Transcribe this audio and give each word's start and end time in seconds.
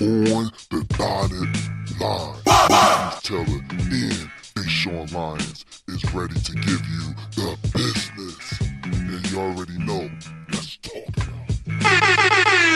on 0.00 0.50
the 0.70 0.84
dotted 0.96 2.00
line. 2.00 2.36
Marquise 2.46 3.22
Taylor 3.22 3.44
and 3.46 4.30
Deshaun 4.54 5.12
Lyons 5.12 5.64
is 5.88 6.04
ready 6.12 6.34
to 6.34 6.52
give 6.52 6.84
you 6.88 7.14
the 7.36 7.56
business. 7.72 8.60
And 8.82 9.30
you 9.30 9.38
already 9.38 9.78
know, 9.78 10.10
let's 10.52 10.76
talk 10.78 11.08
about 11.16 11.28
it. 11.48 12.74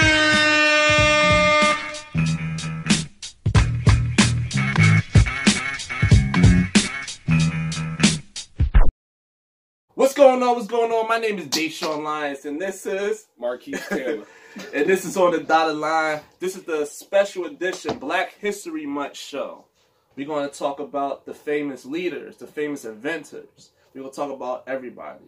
What's 9.94 10.14
going 10.14 10.42
on? 10.42 10.54
What's 10.54 10.68
going 10.68 10.92
on? 10.92 11.08
My 11.08 11.18
name 11.18 11.38
is 11.38 11.48
Deshaun 11.48 12.04
Lyons, 12.04 12.44
and 12.44 12.60
this 12.60 12.86
is 12.86 13.26
Marquise 13.36 13.84
Taylor. 13.88 14.24
And 14.72 14.86
this 14.88 15.04
is 15.04 15.16
on 15.16 15.32
the 15.32 15.40
dotted 15.40 15.76
line. 15.76 16.20
This 16.40 16.56
is 16.56 16.64
the 16.64 16.84
special 16.86 17.44
edition 17.46 17.98
Black 17.98 18.34
History 18.38 18.86
Month 18.86 19.16
show. 19.16 19.64
We're 20.16 20.26
going 20.26 20.48
to 20.48 20.54
talk 20.56 20.80
about 20.80 21.26
the 21.26 21.34
famous 21.34 21.84
leaders, 21.84 22.36
the 22.38 22.46
famous 22.46 22.84
inventors. 22.84 23.70
We're 23.94 24.02
going 24.02 24.12
to 24.12 24.16
talk 24.16 24.32
about 24.32 24.64
everybody. 24.66 25.26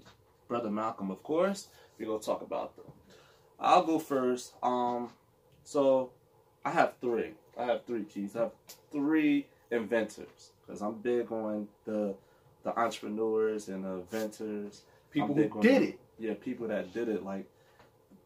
Brother 0.48 0.70
Malcolm, 0.70 1.10
of 1.10 1.22
course. 1.22 1.68
We're 1.98 2.06
going 2.06 2.20
to 2.20 2.26
talk 2.26 2.42
about 2.42 2.76
them. 2.76 2.86
I'll 3.58 3.84
go 3.84 3.98
first. 3.98 4.54
Um, 4.62 5.10
so 5.64 6.10
I 6.64 6.70
have 6.70 6.94
three. 7.00 7.32
I 7.58 7.64
have 7.66 7.84
three 7.84 8.04
keys. 8.04 8.34
I 8.34 8.40
have 8.40 8.52
three 8.90 9.46
inventors 9.70 10.50
because 10.66 10.80
I'm 10.82 10.94
big 10.94 11.30
on 11.30 11.68
the 11.84 12.14
the 12.62 12.78
entrepreneurs 12.78 13.68
and 13.68 13.84
the 13.84 13.90
inventors. 13.90 14.82
People 15.10 15.34
who 15.34 15.62
did 15.62 15.82
the- 15.82 15.88
it. 15.88 16.00
Yeah, 16.18 16.34
people 16.34 16.68
that 16.68 16.92
did 16.92 17.08
it, 17.08 17.24
like 17.24 17.46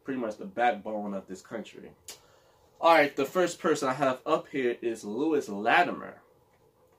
pretty 0.05 0.19
much 0.19 0.37
the 0.37 0.45
backbone 0.45 1.13
of 1.13 1.27
this 1.27 1.41
country. 1.41 1.91
All 2.79 2.93
right, 2.93 3.13
the 3.15 3.25
first 3.25 3.59
person 3.59 3.89
I 3.89 3.93
have 3.93 4.19
up 4.25 4.47
here 4.51 4.77
is 4.81 5.03
Lewis 5.03 5.49
Latimer. 5.49 6.21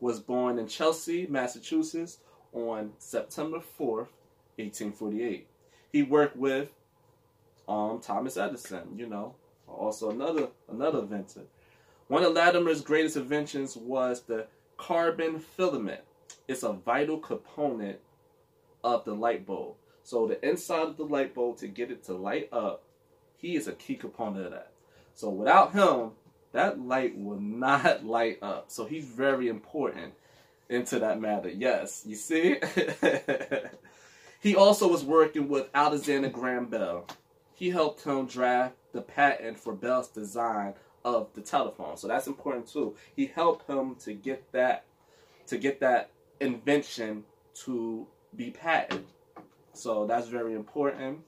Was 0.01 0.21
born 0.21 0.59
in 0.59 0.67
Chelsea, 0.67 1.27
Massachusetts 1.27 2.19
on 2.53 2.93
September 2.99 3.59
4th, 3.59 4.11
1848. 4.57 5.47
He 5.91 6.03
worked 6.03 6.37
with 6.37 6.71
um, 7.67 8.01
Thomas 8.01 8.37
Edison, 8.37 8.99
you 8.99 9.07
know, 9.07 9.37
also 9.67 10.11
another 10.11 10.49
another 10.69 10.99
inventor. 10.99 11.43
One 12.09 12.25
of 12.25 12.35
Latimer's 12.35 12.83
greatest 12.83 13.17
inventions 13.17 13.77
was 13.77 14.23
the 14.23 14.47
carbon 14.77 15.39
filament. 15.39 16.03
It's 16.47 16.63
a 16.63 16.73
vital 16.73 17.19
component 17.19 17.99
of 18.85 19.05
the 19.05 19.15
light 19.15 19.47
bulb. 19.47 19.77
So 20.03 20.27
the 20.27 20.47
inside 20.47 20.89
of 20.89 20.97
the 20.97 21.05
light 21.05 21.35
bulb 21.35 21.57
to 21.59 21.69
get 21.69 21.91
it 21.91 22.05
to 22.05 22.15
light 22.15 22.49
up, 22.53 22.85
he 23.37 23.57
is 23.57 23.69
a 23.69 23.73
key 23.73 23.95
component 23.95 24.47
of 24.47 24.53
that. 24.53 24.73
So 25.15 25.31
without 25.31 25.73
him, 25.73 26.13
that 26.53 26.81
light 26.81 27.17
will 27.17 27.41
not 27.41 28.05
light 28.07 28.39
up. 28.43 28.67
So 28.69 28.85
he's 28.85 29.05
very 29.05 29.49
important 29.49 30.15
into 30.69 30.99
that 30.99 31.21
matter. 31.21 31.49
Yes, 31.49 32.03
you 32.07 32.17
see? 32.17 32.57
he 34.41 34.57
also 34.57 34.89
was 34.89 35.05
working 35.05 35.49
with 35.49 35.69
Alexander 35.75 36.29
Graham 36.29 36.67
Bell. 36.67 37.07
He 37.55 37.71
helped 37.71 38.03
him 38.05 38.27
draft 38.27 38.75
the 38.93 39.01
patent 39.01 39.59
for 39.59 39.73
Bell's 39.73 40.09
design 40.09 40.75
of 41.05 41.33
the 41.35 41.41
telephone. 41.41 41.97
So 41.97 42.09
that's 42.09 42.27
important 42.27 42.69
too. 42.69 42.97
He 43.15 43.27
helped 43.27 43.71
him 43.71 43.95
to 44.01 44.13
get 44.13 44.51
that 44.53 44.85
to 45.47 45.57
get 45.57 45.79
that 45.81 46.11
invention 46.41 47.25
to 47.65 48.07
be 48.35 48.51
patented. 48.51 49.07
So 49.73 50.07
that's 50.07 50.29
very 50.29 50.55
important. 50.55 51.21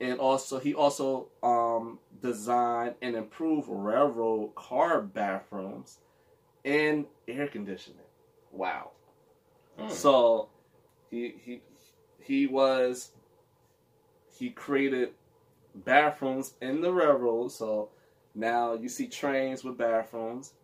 And 0.00 0.18
also, 0.18 0.58
he 0.58 0.74
also 0.74 1.28
um, 1.42 1.98
designed 2.20 2.94
and 3.02 3.16
improved 3.16 3.68
railroad 3.68 4.54
car 4.54 5.00
bathrooms 5.00 5.98
and 6.64 7.06
air 7.28 7.48
conditioning. 7.48 7.98
Wow. 8.50 8.92
So 9.88 10.48
he 11.10 11.34
he 11.44 11.60
he 12.18 12.46
was 12.46 13.10
he 14.38 14.50
created 14.50 15.10
bathrooms 15.74 16.54
in 16.60 16.80
the 16.80 16.92
railroad. 16.92 17.52
So 17.52 17.90
now 18.34 18.74
you 18.74 18.88
see 18.88 19.08
trains 19.08 19.64
with 19.64 19.78
bathrooms. 19.78 20.54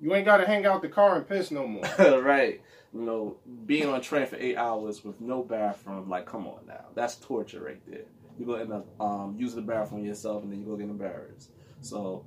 You 0.00 0.14
ain't 0.14 0.24
got 0.24 0.38
to 0.38 0.46
hang 0.46 0.66
out 0.66 0.82
the 0.82 0.88
car 0.88 1.16
and 1.16 1.28
piss 1.28 1.50
no 1.50 1.66
more. 1.66 1.84
right. 2.20 2.60
You 2.92 3.00
know, 3.00 3.36
being 3.66 3.88
on 3.88 4.00
train 4.00 4.26
for 4.26 4.36
eight 4.36 4.56
hours 4.56 5.04
with 5.04 5.20
no 5.20 5.42
bathroom, 5.42 6.08
like, 6.08 6.26
come 6.26 6.46
on 6.46 6.60
now. 6.66 6.86
That's 6.94 7.16
torture 7.16 7.62
right 7.64 7.80
there. 7.88 8.04
Going 8.38 8.58
to 8.58 8.64
end 8.64 8.72
up 8.72 9.00
um, 9.00 9.36
using 9.38 9.64
the 9.64 9.72
bathroom 9.72 10.04
yourself 10.04 10.42
and 10.42 10.52
then 10.52 10.60
you 10.60 10.66
go 10.66 10.76
get 10.76 10.88
embarrassed. 10.88 11.50
So, 11.80 12.24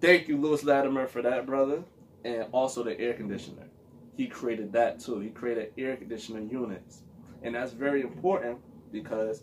thank 0.00 0.28
you, 0.28 0.36
Lewis 0.36 0.62
Latimer, 0.62 1.06
for 1.06 1.22
that, 1.22 1.46
brother. 1.46 1.82
And 2.24 2.46
also 2.52 2.82
the 2.82 2.98
air 3.00 3.14
conditioner. 3.14 3.64
He 4.16 4.26
created 4.26 4.72
that 4.72 5.00
too. 5.00 5.20
He 5.20 5.30
created 5.30 5.72
air 5.78 5.96
conditioner 5.96 6.40
units. 6.40 7.02
And 7.42 7.54
that's 7.54 7.72
very 7.72 8.02
important 8.02 8.58
because 8.92 9.42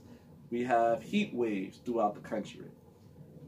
we 0.51 0.63
have 0.63 1.01
heat 1.01 1.33
waves 1.33 1.79
throughout 1.83 2.13
the 2.13 2.22
country. 2.22 2.66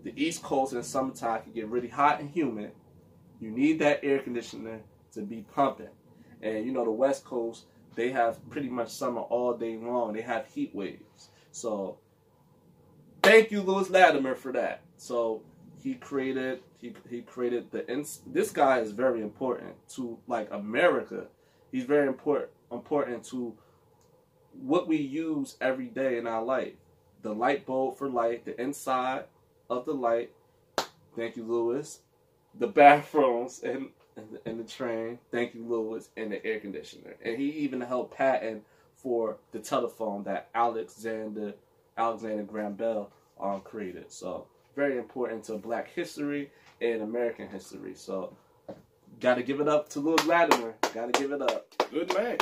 The 0.04 0.14
East 0.16 0.42
Coast 0.42 0.74
in 0.74 0.82
summertime 0.84 1.44
can 1.44 1.52
get 1.52 1.68
really 1.68 1.90
hot 1.90 2.20
and 2.22 2.30
humid. 2.30 2.72
You 3.40 3.52
need 3.52 3.80
that 3.80 4.00
air 4.04 4.20
conditioner 4.20 4.80
to 5.14 5.22
be 5.22 5.46
pumping. 5.54 5.90
And 6.42 6.66
you 6.66 6.72
know 6.72 6.86
the 6.86 6.92
West 6.92 7.26
Coast, 7.26 7.66
they 7.96 8.12
have 8.12 8.48
pretty 8.50 8.70
much 8.70 8.90
summer 8.90 9.22
all 9.22 9.54
day 9.54 9.76
long. 9.76 10.14
They 10.14 10.22
have 10.22 10.48
heat 10.48 10.74
waves. 10.74 11.30
So 11.52 11.98
thank 13.28 13.52
you, 13.52 13.62
Lewis 13.62 13.90
Latimer, 13.90 14.36
for 14.36 14.52
that. 14.54 14.82
So 14.98 15.42
he 15.82 15.96
created 15.96 16.62
he, 16.80 16.94
he 17.10 17.22
created 17.22 17.72
the 17.72 17.90
ins- 17.92 18.22
this 18.28 18.52
guy 18.52 18.80
is 18.80 18.92
very 18.92 19.22
important 19.22 19.76
to 19.96 20.18
like 20.28 20.50
America. 20.52 21.28
He's 21.72 21.86
very 21.86 22.08
important 22.08 22.52
important 22.72 23.24
to 23.26 23.54
what 24.54 24.88
we 24.88 24.98
use 24.98 25.56
every 25.62 25.88
day 25.88 26.18
in 26.18 26.28
our 26.28 26.44
life. 26.44 26.74
The 27.22 27.34
light 27.34 27.66
bulb 27.66 27.98
for 27.98 28.10
light, 28.10 28.46
the 28.46 28.60
inside 28.62 29.26
of 29.70 29.86
the 29.86 29.94
light. 29.94 30.32
Thank 31.16 31.36
you, 31.36 31.44
Lewis. 31.44 32.02
The 32.58 32.68
bathrooms 32.68 33.62
and 33.64 33.90
and 34.46 34.60
the, 34.60 34.64
train. 34.64 35.20
Thank 35.32 35.54
you, 35.54 35.64
Lewis, 35.64 36.10
and 36.18 36.32
the 36.32 36.44
air 36.44 36.60
conditioner. 36.60 37.16
And 37.24 37.38
he 37.38 37.50
even 37.52 37.82
helped 37.82 38.18
patent 38.18 38.64
for 38.96 39.38
the 39.52 39.60
telephone 39.60 40.24
that 40.24 40.50
Alexander 40.56 41.54
Alexander 41.98 42.44
Graham 42.44 42.74
Bell 42.74 43.12
um, 43.40 43.62
created. 43.62 44.12
So 44.12 44.48
very 44.76 44.98
important 44.98 45.44
to 45.46 45.58
Black 45.58 45.90
history 45.90 46.52
and 46.82 47.02
American 47.02 47.48
history. 47.48 47.94
So 47.96 48.36
got 49.20 49.36
to 49.36 49.44
give 49.44 49.60
it 49.60 49.68
up 49.68 49.90
to 49.90 50.00
Lewis 50.00 50.26
Latimer. 50.26 50.76
Got 50.94 51.14
to 51.14 51.20
give 51.20 51.32
it 51.32 51.42
up. 51.42 51.66
Good 51.92 52.14
man. 52.14 52.38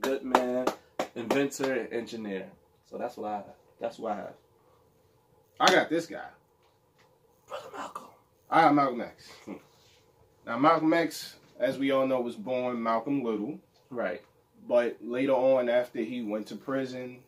Good 0.00 0.22
man, 0.22 0.66
inventor, 1.14 1.88
engineer. 1.90 2.46
So 2.90 2.98
that's 2.98 3.16
what 3.16 3.30
I 3.30 3.36
have. 3.36 3.44
That's 3.80 3.98
what 3.98 4.12
I 4.12 4.16
have. 4.16 4.34
I 5.60 5.74
got 5.74 5.90
this 5.90 6.06
guy. 6.06 6.26
Brother 7.48 7.68
Malcolm. 7.76 8.04
I 8.50 8.60
got 8.62 8.74
Malcolm 8.74 9.00
X. 9.00 9.28
Hmm. 9.44 9.52
Now, 10.46 10.56
Malcolm 10.56 10.94
X, 10.94 11.36
as 11.60 11.76
we 11.76 11.90
all 11.90 12.06
know, 12.06 12.22
was 12.22 12.34
born 12.34 12.82
Malcolm 12.82 13.22
Little. 13.22 13.58
Right. 13.90 14.22
But 14.66 14.96
later 15.02 15.34
on, 15.34 15.68
after 15.68 15.98
he 15.98 16.22
went 16.22 16.46
to 16.46 16.56
prison, 16.56 17.18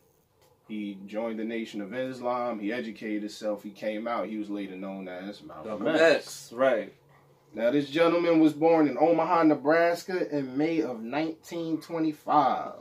he 0.71 0.99
joined 1.07 1.41
the 1.41 1.45
Nation 1.45 1.81
of 1.81 1.93
Islam. 1.93 2.61
He 2.61 2.73
educated 2.73 3.23
himself. 3.23 3.65
He 3.65 3.71
came 3.71 4.07
out. 4.07 4.29
He 4.29 4.37
was 4.37 4.49
later 4.49 4.77
known 4.77 5.09
as 5.09 5.43
Malcolm 5.43 5.83
Malcolm 5.83 5.89
X. 5.89 6.01
X. 6.01 6.53
Right. 6.53 6.93
Now, 7.53 7.73
this 7.73 7.91
gentleman 7.91 8.39
was 8.39 8.53
born 8.53 8.87
in 8.87 8.97
Omaha, 8.97 9.43
Nebraska 9.43 10.31
in 10.31 10.57
May 10.57 10.79
of 10.79 11.01
1925. 11.01 12.75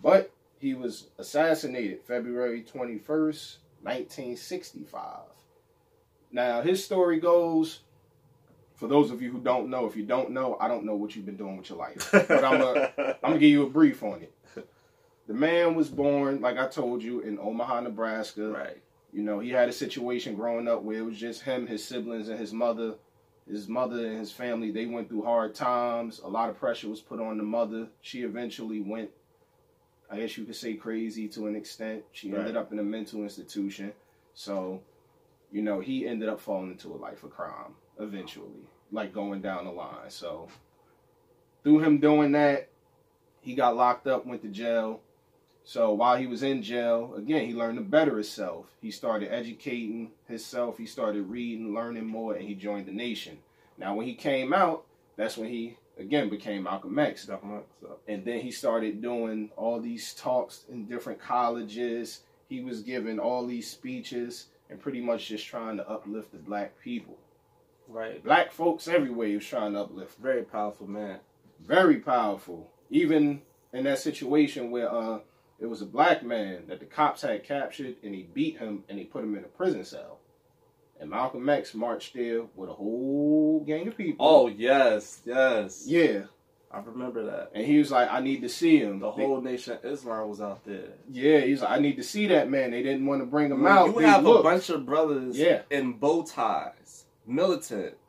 But 0.00 0.30
he 0.60 0.74
was 0.74 1.08
assassinated 1.18 2.02
February 2.06 2.62
21st, 2.62 3.56
1965. 3.82 5.00
Now, 6.30 6.62
his 6.62 6.84
story 6.84 7.18
goes 7.18 7.80
for 8.76 8.86
those 8.86 9.10
of 9.10 9.20
you 9.20 9.32
who 9.32 9.40
don't 9.40 9.70
know, 9.70 9.86
if 9.86 9.96
you 9.96 10.04
don't 10.04 10.30
know, 10.30 10.56
I 10.60 10.68
don't 10.68 10.84
know 10.84 10.94
what 10.94 11.16
you've 11.16 11.26
been 11.26 11.36
doing 11.36 11.56
with 11.56 11.68
your 11.68 11.78
life. 11.78 12.08
But 12.12 12.44
I'm 12.44 12.60
going 12.60 12.90
to 12.96 13.38
give 13.38 13.50
you 13.50 13.64
a 13.64 13.70
brief 13.70 14.02
on 14.04 14.22
it. 14.22 14.32
The 15.26 15.34
man 15.34 15.74
was 15.74 15.88
born, 15.88 16.40
like 16.40 16.58
I 16.58 16.68
told 16.68 17.02
you, 17.02 17.20
in 17.20 17.38
Omaha, 17.38 17.80
Nebraska. 17.80 18.48
right. 18.48 18.82
You 19.12 19.22
know, 19.22 19.38
he 19.40 19.50
had 19.50 19.68
a 19.68 19.72
situation 19.72 20.34
growing 20.34 20.68
up 20.68 20.82
where 20.82 20.98
it 20.98 21.04
was 21.04 21.18
just 21.18 21.42
him, 21.42 21.66
his 21.66 21.82
siblings, 21.82 22.28
and 22.28 22.38
his 22.38 22.52
mother. 22.52 22.94
His 23.48 23.68
mother 23.68 24.06
and 24.06 24.18
his 24.18 24.32
family, 24.32 24.72
they 24.72 24.86
went 24.86 25.08
through 25.08 25.22
hard 25.22 25.54
times. 25.54 26.20
A 26.24 26.28
lot 26.28 26.50
of 26.50 26.58
pressure 26.58 26.88
was 26.88 27.00
put 27.00 27.20
on 27.20 27.38
the 27.38 27.44
mother. 27.44 27.86
She 28.02 28.22
eventually 28.22 28.80
went, 28.80 29.10
I 30.10 30.18
guess 30.18 30.36
you 30.36 30.44
could 30.44 30.56
say, 30.56 30.74
crazy 30.74 31.28
to 31.28 31.46
an 31.46 31.54
extent. 31.54 32.02
She 32.10 32.34
ended 32.34 32.56
up 32.56 32.72
in 32.72 32.80
a 32.80 32.82
mental 32.82 33.22
institution. 33.22 33.92
So, 34.34 34.82
you 35.52 35.62
know, 35.62 35.78
he 35.78 36.06
ended 36.06 36.28
up 36.28 36.40
falling 36.40 36.72
into 36.72 36.92
a 36.92 36.96
life 36.96 37.22
of 37.22 37.30
crime 37.30 37.74
eventually, 38.00 38.66
like 38.90 39.12
going 39.12 39.42
down 39.42 39.64
the 39.64 39.70
line. 39.70 40.10
So, 40.10 40.48
through 41.62 41.78
him 41.78 41.98
doing 41.98 42.32
that, 42.32 42.68
he 43.40 43.54
got 43.54 43.76
locked 43.76 44.08
up, 44.08 44.26
went 44.26 44.42
to 44.42 44.48
jail. 44.48 45.00
So 45.68 45.92
while 45.92 46.16
he 46.16 46.28
was 46.28 46.44
in 46.44 46.62
jail, 46.62 47.14
again, 47.16 47.44
he 47.44 47.52
learned 47.52 47.78
to 47.78 47.82
better 47.84 48.14
himself. 48.14 48.66
He 48.80 48.92
started 48.92 49.34
educating 49.34 50.12
himself. 50.28 50.78
He 50.78 50.86
started 50.86 51.28
reading, 51.28 51.74
learning 51.74 52.06
more, 52.06 52.34
and 52.34 52.46
he 52.46 52.54
joined 52.54 52.86
the 52.86 52.92
nation. 52.92 53.38
Now, 53.76 53.96
when 53.96 54.06
he 54.06 54.14
came 54.14 54.54
out, 54.54 54.84
that's 55.16 55.36
when 55.36 55.48
he 55.48 55.76
again 55.98 56.28
became 56.28 56.62
Malcolm 56.62 56.96
X. 57.00 57.26
Malcolm 57.26 57.56
X, 57.56 57.64
so. 57.80 57.98
And 58.06 58.24
then 58.24 58.42
he 58.42 58.52
started 58.52 59.02
doing 59.02 59.50
all 59.56 59.80
these 59.80 60.14
talks 60.14 60.62
in 60.70 60.86
different 60.86 61.20
colleges. 61.20 62.20
He 62.48 62.60
was 62.60 62.82
giving 62.82 63.18
all 63.18 63.44
these 63.44 63.68
speeches 63.68 64.46
and 64.70 64.80
pretty 64.80 65.00
much 65.00 65.26
just 65.26 65.48
trying 65.48 65.78
to 65.78 65.90
uplift 65.90 66.30
the 66.30 66.38
black 66.38 66.80
people. 66.80 67.18
Right. 67.88 68.22
Black 68.22 68.52
folks 68.52 68.86
everywhere 68.86 69.26
he 69.26 69.34
was 69.34 69.44
trying 69.44 69.72
to 69.72 69.80
uplift. 69.80 70.16
Very 70.20 70.44
powerful 70.44 70.86
man. 70.86 71.18
Very 71.60 71.96
powerful. 71.96 72.70
Even 72.88 73.42
in 73.72 73.82
that 73.82 73.98
situation 73.98 74.70
where 74.70 74.94
uh 74.94 75.18
it 75.58 75.66
was 75.66 75.82
a 75.82 75.86
black 75.86 76.22
man 76.22 76.64
that 76.68 76.80
the 76.80 76.86
cops 76.86 77.22
had 77.22 77.44
captured 77.44 77.96
and 78.02 78.14
he 78.14 78.22
beat 78.34 78.58
him 78.58 78.84
and 78.88 78.98
he 78.98 79.04
put 79.04 79.24
him 79.24 79.36
in 79.36 79.44
a 79.44 79.48
prison 79.48 79.84
cell. 79.84 80.18
And 81.00 81.10
Malcolm 81.10 81.48
X 81.48 81.74
marched 81.74 82.14
there 82.14 82.42
with 82.54 82.70
a 82.70 82.72
whole 82.72 83.62
gang 83.66 83.86
of 83.88 83.96
people. 83.96 84.26
Oh 84.26 84.48
yes, 84.48 85.20
yes. 85.24 85.84
yeah. 85.86 86.22
I 86.70 86.80
remember 86.80 87.24
that. 87.26 87.52
And 87.54 87.64
he 87.64 87.78
was 87.78 87.90
like, 87.90 88.10
I 88.10 88.20
need 88.20 88.42
to 88.42 88.48
see 88.48 88.78
him. 88.78 88.98
The 88.98 89.10
They- 89.12 89.24
whole 89.24 89.40
nation 89.40 89.74
of 89.74 89.84
Islam 89.84 90.28
was 90.28 90.40
out 90.40 90.64
there. 90.64 90.88
Yeah, 91.10 91.40
he's 91.40 91.62
like, 91.62 91.70
I 91.70 91.78
need 91.80 91.96
to 91.96 92.02
see 92.02 92.26
that 92.26 92.50
man. 92.50 92.70
They 92.72 92.82
didn't 92.82 93.06
want 93.06 93.22
to 93.22 93.26
bring 93.26 93.50
him 93.52 93.62
When 93.62 93.72
out. 93.72 93.86
you 93.94 94.00
They 94.00 94.06
have 94.06 94.26
a 94.26 94.42
bunch 94.42 94.68
of 94.70 94.84
brothers 94.84 95.38
Yeah. 95.38 95.62
in 95.70 95.94
bow 95.94 96.22
ties, 96.24 97.04
militant. 97.26 97.94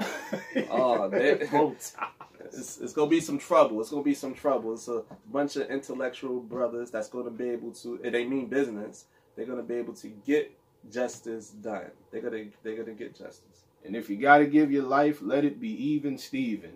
Oh, 0.70 1.08
they- 1.10 1.36
Bow 1.52 1.76
tie. 1.80 2.08
It's, 2.54 2.80
it's 2.80 2.94
gonna 2.94 3.10
be 3.10 3.22
some 3.22 3.38
trouble. 3.38 3.80
It's 3.82 3.90
gonna 3.90 4.04
be 4.04 4.14
some 4.14 4.34
trouble. 4.34 4.74
It's 4.74 4.88
a 4.88 5.04
bunch 5.32 5.56
of 5.56 5.70
intellectual 5.70 6.40
brothers 6.40 6.92
that's 6.92 7.10
gonna 7.10 7.32
be 7.32 7.50
able 7.50 7.72
to. 7.74 8.00
And 8.04 8.14
they 8.14 8.26
mean 8.26 8.48
business. 8.48 9.06
They're 9.36 9.46
gonna 9.46 9.64
be 9.64 9.76
able 9.76 9.94
to 9.96 10.08
get 10.08 10.52
justice 10.92 11.50
done. 11.50 11.92
They're 12.12 12.22
gonna 12.22 12.46
they're 12.64 12.76
gonna 12.76 12.94
get 12.94 13.16
justice. 13.16 13.64
And 13.86 13.96
if 13.96 14.10
you 14.10 14.18
got 14.18 14.40
to 14.40 14.46
give 14.46 14.72
your 14.72 14.84
life, 14.84 15.20
let 15.22 15.46
it 15.46 15.62
be 15.62 15.70
even 15.94 16.18
Steven. 16.18 16.74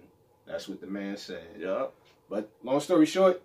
That's 0.47 0.67
what 0.67 0.81
the 0.81 0.87
man 0.87 1.17
said. 1.17 1.45
Yeah. 1.59 1.87
But 2.29 2.49
long 2.63 2.79
story 2.79 3.05
short, 3.05 3.41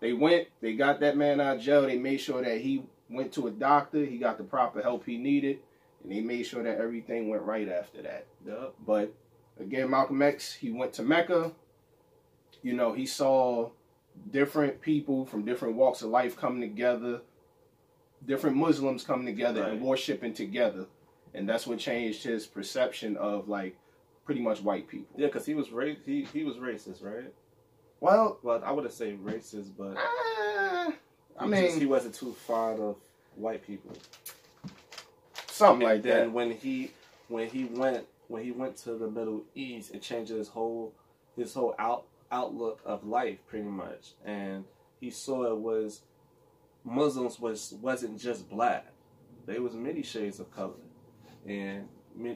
they 0.00 0.12
went, 0.14 0.48
they 0.60 0.74
got 0.74 1.00
that 1.00 1.16
man 1.16 1.40
out 1.40 1.56
of 1.56 1.62
jail. 1.62 1.82
They 1.82 1.98
made 1.98 2.18
sure 2.18 2.42
that 2.42 2.58
he 2.58 2.84
went 3.10 3.32
to 3.34 3.48
a 3.48 3.50
doctor, 3.50 4.04
he 4.04 4.16
got 4.18 4.38
the 4.38 4.44
proper 4.44 4.80
help 4.80 5.04
he 5.04 5.18
needed, 5.18 5.58
and 6.02 6.12
they 6.12 6.20
made 6.20 6.44
sure 6.44 6.62
that 6.62 6.78
everything 6.78 7.28
went 7.28 7.42
right 7.42 7.68
after 7.68 8.02
that. 8.02 8.26
Yeah. 8.46 8.68
But 8.86 9.12
again, 9.58 9.90
Malcolm 9.90 10.22
X, 10.22 10.54
he 10.54 10.70
went 10.70 10.94
to 10.94 11.02
Mecca. 11.02 11.52
You 12.62 12.74
know, 12.74 12.92
he 12.92 13.06
saw 13.06 13.70
different 14.30 14.80
people 14.80 15.24
from 15.24 15.44
different 15.44 15.76
walks 15.76 16.02
of 16.02 16.10
life 16.10 16.36
coming 16.36 16.60
together, 16.60 17.20
different 18.26 18.56
Muslims 18.56 19.04
coming 19.04 19.26
together 19.26 19.62
and 19.64 19.80
worshiping 19.80 20.34
together. 20.34 20.86
And 21.32 21.48
that's 21.48 21.66
what 21.66 21.78
changed 21.78 22.24
his 22.24 22.46
perception 22.46 23.16
of 23.16 23.48
like 23.48 23.76
pretty 24.24 24.40
much 24.42 24.60
white 24.62 24.88
people. 24.88 25.14
Yeah, 25.16 25.26
because 25.28 25.46
he 25.46 25.54
was 25.54 25.70
ra- 25.70 25.94
he 26.04 26.24
he 26.32 26.44
was 26.44 26.56
racist, 26.56 27.02
right? 27.04 27.32
Well, 28.00 28.38
Well, 28.42 28.62
I 28.64 28.72
wouldn't 28.72 28.92
say 28.94 29.12
racist, 29.22 29.70
but 29.78 29.96
uh, 29.96 30.90
I 31.38 31.46
mean, 31.46 31.66
just- 31.66 31.78
he 31.78 31.86
wasn't 31.86 32.14
too 32.14 32.32
fond 32.32 32.80
of 32.80 32.96
white 33.36 33.64
people. 33.66 33.92
something 35.46 35.86
and 35.86 35.94
like 35.96 36.02
then 36.02 36.26
that. 36.26 36.32
when 36.32 36.50
he 36.50 36.90
when 37.28 37.48
he 37.48 37.64
went 37.64 38.06
when 38.28 38.42
he 38.42 38.50
went 38.52 38.76
to 38.78 38.94
the 38.94 39.08
Middle 39.10 39.44
East, 39.54 39.94
it 39.94 40.02
changed 40.02 40.30
his 40.30 40.48
whole 40.48 40.92
his 41.36 41.54
whole 41.54 41.74
out 41.78 42.04
outlook 42.30 42.80
of 42.84 43.04
life 43.04 43.38
pretty 43.46 43.68
much, 43.68 44.14
and 44.24 44.64
he 45.00 45.10
saw 45.10 45.52
it 45.52 45.58
was 45.58 46.02
Muslims 46.84 47.38
was 47.38 47.74
wasn't 47.80 48.18
just 48.18 48.48
black; 48.48 48.86
they 49.46 49.58
was 49.58 49.74
many 49.74 50.02
shades 50.02 50.40
of 50.40 50.50
color, 50.50 50.74
and 51.46 51.88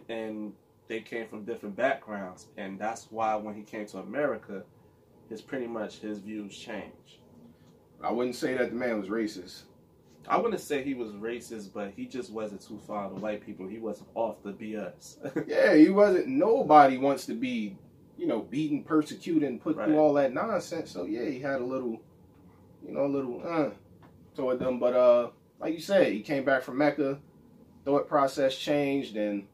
and 0.08 0.52
they 0.88 1.00
came 1.00 1.26
from 1.28 1.44
different 1.44 1.76
backgrounds, 1.76 2.46
and 2.56 2.78
that's 2.78 3.06
why 3.10 3.34
when 3.36 3.54
he 3.54 3.62
came 3.62 3.86
to 3.86 3.98
America, 3.98 4.62
his 5.28 5.40
pretty 5.40 5.66
much 5.66 5.98
his 5.98 6.18
views 6.18 6.56
changed. 6.56 7.18
I 8.02 8.12
wouldn't 8.12 8.36
say 8.36 8.56
that 8.56 8.70
the 8.70 8.76
man 8.76 9.00
was 9.00 9.08
racist. 9.08 9.62
I 10.28 10.38
wouldn't 10.38 10.60
say 10.60 10.82
he 10.82 10.94
was 10.94 11.12
racist, 11.12 11.72
but 11.72 11.92
he 11.96 12.06
just 12.06 12.30
wasn't 12.30 12.62
too 12.62 12.78
fond 12.86 13.16
of 13.16 13.22
white 13.22 13.44
people. 13.44 13.66
He 13.66 13.78
wasn't 13.78 14.08
off 14.14 14.42
the 14.42 14.52
BS. 14.52 15.46
Yeah, 15.48 15.74
he 15.74 15.90
wasn't. 15.90 16.28
Nobody 16.28 16.98
wants 16.98 17.26
to 17.26 17.34
be, 17.34 17.76
you 18.16 18.26
know, 18.26 18.40
beaten, 18.40 18.82
persecuted, 18.84 19.48
and 19.48 19.60
put 19.60 19.76
Right. 19.76 19.86
through 19.88 19.98
all 19.98 20.12
that 20.14 20.32
nonsense. 20.32 20.90
So 20.90 21.04
yeah, 21.04 21.24
he 21.24 21.40
had 21.40 21.60
a 21.60 21.64
little, 21.64 22.00
you 22.86 22.92
know, 22.92 23.06
a 23.06 23.08
little 23.08 23.42
uh 23.44 23.70
toward 24.36 24.58
them. 24.58 24.78
But 24.78 24.94
uh, 24.94 25.30
like 25.60 25.74
you 25.74 25.80
said, 25.80 26.12
he 26.12 26.20
came 26.20 26.44
back 26.44 26.62
from 26.62 26.78
Mecca. 26.78 27.18
Thought 27.84 28.08
process 28.08 28.56
changed, 28.56 29.16
and 29.16 29.46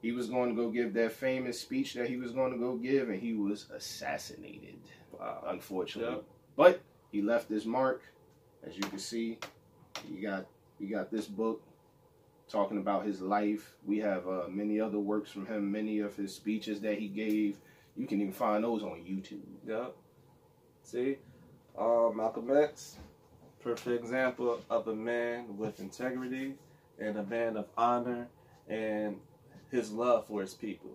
he 0.00 0.12
was 0.12 0.28
going 0.28 0.50
to 0.50 0.54
go 0.54 0.70
give 0.70 0.94
that 0.94 1.12
famous 1.12 1.60
speech 1.60 1.94
that 1.94 2.08
he 2.08 2.16
was 2.16 2.30
going 2.32 2.52
to 2.52 2.58
go 2.58 2.76
give, 2.76 3.08
and 3.08 3.20
he 3.20 3.34
was 3.34 3.66
assassinated, 3.74 4.78
wow. 5.18 5.42
unfortunately. 5.48 6.14
Yep. 6.14 6.24
But 6.56 6.80
he 7.10 7.20
left 7.20 7.48
his 7.48 7.66
mark, 7.66 8.02
as 8.64 8.76
you 8.76 8.82
can 8.82 8.98
see. 8.98 9.38
You 10.08 10.22
got 10.22 10.46
you 10.78 10.88
got 10.88 11.10
this 11.10 11.26
book 11.26 11.62
talking 12.52 12.78
about 12.78 13.06
his 13.06 13.20
life. 13.20 13.72
We 13.84 13.98
have 14.00 14.28
uh, 14.28 14.42
many 14.48 14.78
other 14.78 14.98
works 14.98 15.30
from 15.30 15.46
him, 15.46 15.72
many 15.72 16.00
of 16.00 16.14
his 16.14 16.34
speeches 16.34 16.80
that 16.82 16.98
he 16.98 17.08
gave. 17.08 17.56
You 17.96 18.06
can 18.06 18.20
even 18.20 18.32
find 18.32 18.62
those 18.62 18.82
on 18.82 18.98
YouTube. 18.98 19.40
Yep. 19.66 19.96
See, 20.84 21.16
um, 21.78 22.12
Malcolm 22.16 22.54
X, 22.54 22.96
perfect 23.62 24.04
example 24.04 24.60
of 24.68 24.88
a 24.88 24.94
man 24.94 25.56
with 25.56 25.80
integrity 25.80 26.54
and 26.98 27.16
a 27.16 27.22
man 27.24 27.56
of 27.56 27.66
honor 27.76 28.28
and 28.68 29.16
his 29.70 29.90
love 29.90 30.26
for 30.26 30.42
his 30.42 30.52
people. 30.52 30.90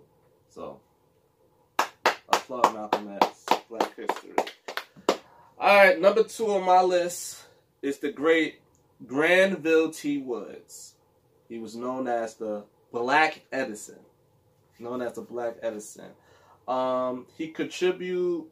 So, 0.50 0.80
applaud 2.30 2.74
Malcolm 2.74 3.18
X, 3.22 3.46
Black 3.70 3.96
History. 3.96 4.36
All 5.60 5.76
right, 5.76 6.00
number 6.00 6.24
two 6.24 6.52
on 6.52 6.64
my 6.64 6.84
list 6.84 7.44
is 7.82 7.98
the 7.98 8.12
great 8.12 8.62
Granville 9.08 9.90
T. 9.90 10.20
Woods. 10.20 10.94
He 11.50 11.60
was 11.60 11.76
known 11.76 12.08
as 12.08 12.36
the 12.36 12.64
Black 12.92 13.42
Edison. 13.52 14.00
Known 14.80 15.02
as 15.02 15.14
the 15.14 15.22
Black 15.22 15.58
Edison. 15.62 16.12
Um, 16.68 17.26
he 17.38 17.48
contribute 17.50 18.52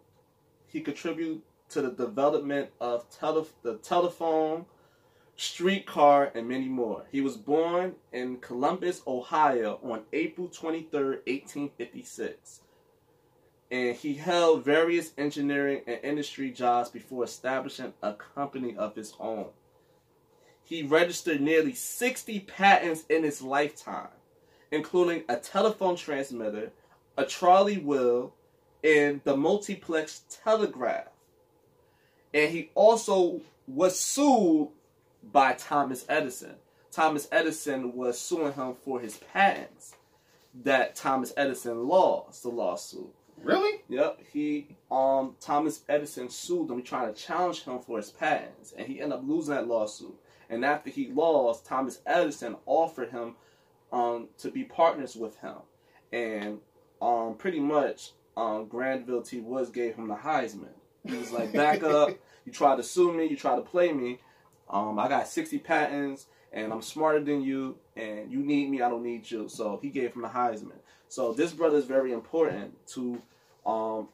he 0.67 0.81
contribute 0.81 1.43
to 1.69 1.81
the 1.81 1.91
development 1.91 2.69
of 2.79 3.09
tele- 3.09 3.47
the 3.63 3.77
telephone, 3.77 4.65
streetcar, 5.35 6.31
and 6.35 6.47
many 6.47 6.67
more. 6.67 7.05
He 7.11 7.21
was 7.21 7.37
born 7.37 7.95
in 8.11 8.37
Columbus, 8.37 9.01
Ohio 9.07 9.79
on 9.83 10.03
April 10.13 10.47
23rd, 10.47 11.21
1856. 11.27 12.61
And 13.71 13.95
he 13.95 14.13
held 14.15 14.63
various 14.63 15.11
engineering 15.17 15.81
and 15.87 15.99
industry 16.03 16.51
jobs 16.51 16.89
before 16.89 17.23
establishing 17.23 17.93
a 18.01 18.13
company 18.13 18.75
of 18.75 18.95
his 18.95 19.13
own. 19.19 19.47
He 20.65 20.81
registered 20.81 21.41
nearly 21.41 21.73
60 21.73 22.39
patents 22.41 23.03
in 23.07 23.23
his 23.23 23.41
lifetime, 23.41 24.09
including 24.71 25.23
a 25.29 25.37
telephone 25.37 25.95
transmitter, 25.95 26.71
a 27.15 27.23
trolley 27.23 27.77
wheel, 27.77 28.33
and 28.83 29.21
the 29.23 29.37
multiplex 29.37 30.23
telegraph. 30.43 31.09
And 32.33 32.51
he 32.51 32.71
also 32.73 33.41
was 33.67 33.99
sued 33.99 34.69
by 35.23 35.53
Thomas 35.53 36.03
Edison. 36.09 36.55
Thomas 36.91 37.27
Edison 37.31 37.93
was 37.93 38.19
suing 38.19 38.53
him 38.53 38.73
for 38.73 38.99
his 38.99 39.17
patents 39.17 39.95
that 40.63 40.95
Thomas 40.95 41.31
Edison 41.37 41.87
lost 41.87 42.41
the 42.41 42.49
lawsuit. 42.49 43.13
Really? 43.43 43.81
Yep, 43.89 44.21
he 44.33 44.75
um 44.89 45.35
Thomas 45.39 45.81
Edison 45.87 46.29
sued 46.29 46.71
him 46.71 46.81
trying 46.81 47.13
to 47.13 47.21
challenge 47.21 47.63
him 47.63 47.79
for 47.79 47.97
his 47.97 48.09
patents, 48.09 48.73
and 48.75 48.87
he 48.87 48.99
ended 48.99 49.19
up 49.19 49.27
losing 49.27 49.53
that 49.53 49.67
lawsuit. 49.67 50.17
And 50.49 50.63
after 50.63 50.89
he 50.89 51.07
lost, 51.07 51.65
Thomas 51.65 51.99
Edison 52.05 52.55
offered 52.65 53.11
him 53.11 53.35
um 53.91 54.29
to 54.39 54.49
be 54.49 54.63
partners 54.63 55.15
with 55.15 55.37
him, 55.39 55.57
and 56.11 56.59
um 57.01 57.35
pretty 57.37 57.59
much 57.59 58.11
um 58.35 58.67
Granville 58.67 59.21
T. 59.21 59.39
Woods 59.39 59.69
gave 59.69 59.95
him 59.95 60.07
the 60.07 60.15
Heisman. 60.15 60.73
He 61.07 61.15
was 61.15 61.31
like, 61.31 61.53
"Back 61.53 61.83
up! 61.83 62.09
You 62.45 62.51
try 62.51 62.75
to 62.75 62.83
sue 62.83 63.11
me, 63.13 63.25
you 63.25 63.35
try 63.35 63.55
to 63.55 63.61
play 63.61 63.91
me. 63.91 64.19
Um, 64.69 64.97
I 64.99 65.07
got 65.07 65.27
sixty 65.27 65.59
patents, 65.59 66.27
and 66.51 66.73
I'm 66.73 66.81
smarter 66.81 67.23
than 67.23 67.41
you, 67.41 67.77
and 67.95 68.31
you 68.31 68.39
need 68.39 68.69
me, 68.69 68.81
I 68.81 68.89
don't 68.89 69.03
need 69.03 69.29
you." 69.29 69.47
So 69.47 69.79
he 69.81 69.89
gave 69.89 70.13
him 70.13 70.23
the 70.23 70.27
Heisman. 70.27 70.79
So 71.07 71.33
this 71.33 71.51
brother 71.51 71.77
is 71.77 71.85
very 71.85 72.11
important 72.11 72.75
to 72.89 73.21
um, 73.65 74.09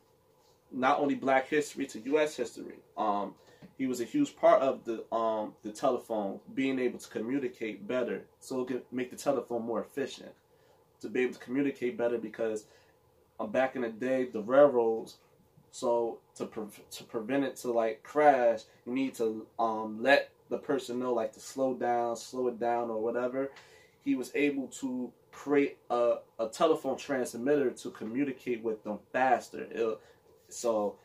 not 0.71 0.99
only 0.99 1.15
Black 1.15 1.47
history 1.47 1.85
to 1.87 1.99
U.S. 2.01 2.35
history. 2.35 2.79
Um, 2.97 3.35
he 3.81 3.87
was 3.87 3.99
a 3.99 4.03
huge 4.05 4.35
part 4.35 4.61
of 4.61 4.85
the 4.85 5.03
um, 5.11 5.53
the 5.63 5.71
telephone 5.71 6.39
being 6.53 6.77
able 6.77 6.99
to 6.99 7.09
communicate 7.09 7.87
better, 7.87 8.21
so 8.39 8.61
it 8.61 8.67
could 8.67 8.83
make 8.91 9.09
the 9.09 9.17
telephone 9.17 9.65
more 9.65 9.81
efficient. 9.81 10.31
To 11.01 11.09
be 11.09 11.21
able 11.21 11.33
to 11.33 11.39
communicate 11.39 11.97
better 11.97 12.19
because 12.19 12.65
um, 13.39 13.51
back 13.51 13.75
in 13.75 13.81
the 13.81 13.89
day, 13.89 14.25
the 14.25 14.43
railroads. 14.43 15.17
So 15.71 16.19
to 16.35 16.45
pre- 16.45 16.83
to 16.91 17.03
prevent 17.05 17.43
it 17.43 17.55
to 17.63 17.71
like 17.71 18.03
crash, 18.03 18.59
you 18.85 18.93
need 18.93 19.15
to 19.15 19.47
um, 19.57 20.03
let 20.03 20.29
the 20.49 20.59
person 20.59 20.99
know 20.99 21.15
like 21.15 21.33
to 21.33 21.39
slow 21.39 21.73
down, 21.73 22.15
slow 22.17 22.49
it 22.49 22.59
down, 22.59 22.91
or 22.91 23.01
whatever. 23.01 23.49
he 24.03 24.13
was 24.13 24.31
able 24.35 24.67
to 24.67 25.11
create 25.31 25.77
a, 25.89 26.15
a 26.39 26.47
telephone 26.49 26.97
transmitter 26.97 27.71
to 27.71 27.89
communicate 27.89 28.63
with 28.63 28.83
them 28.83 28.99
faster. 29.11 29.67
It, 29.71 29.99
so 30.49 30.97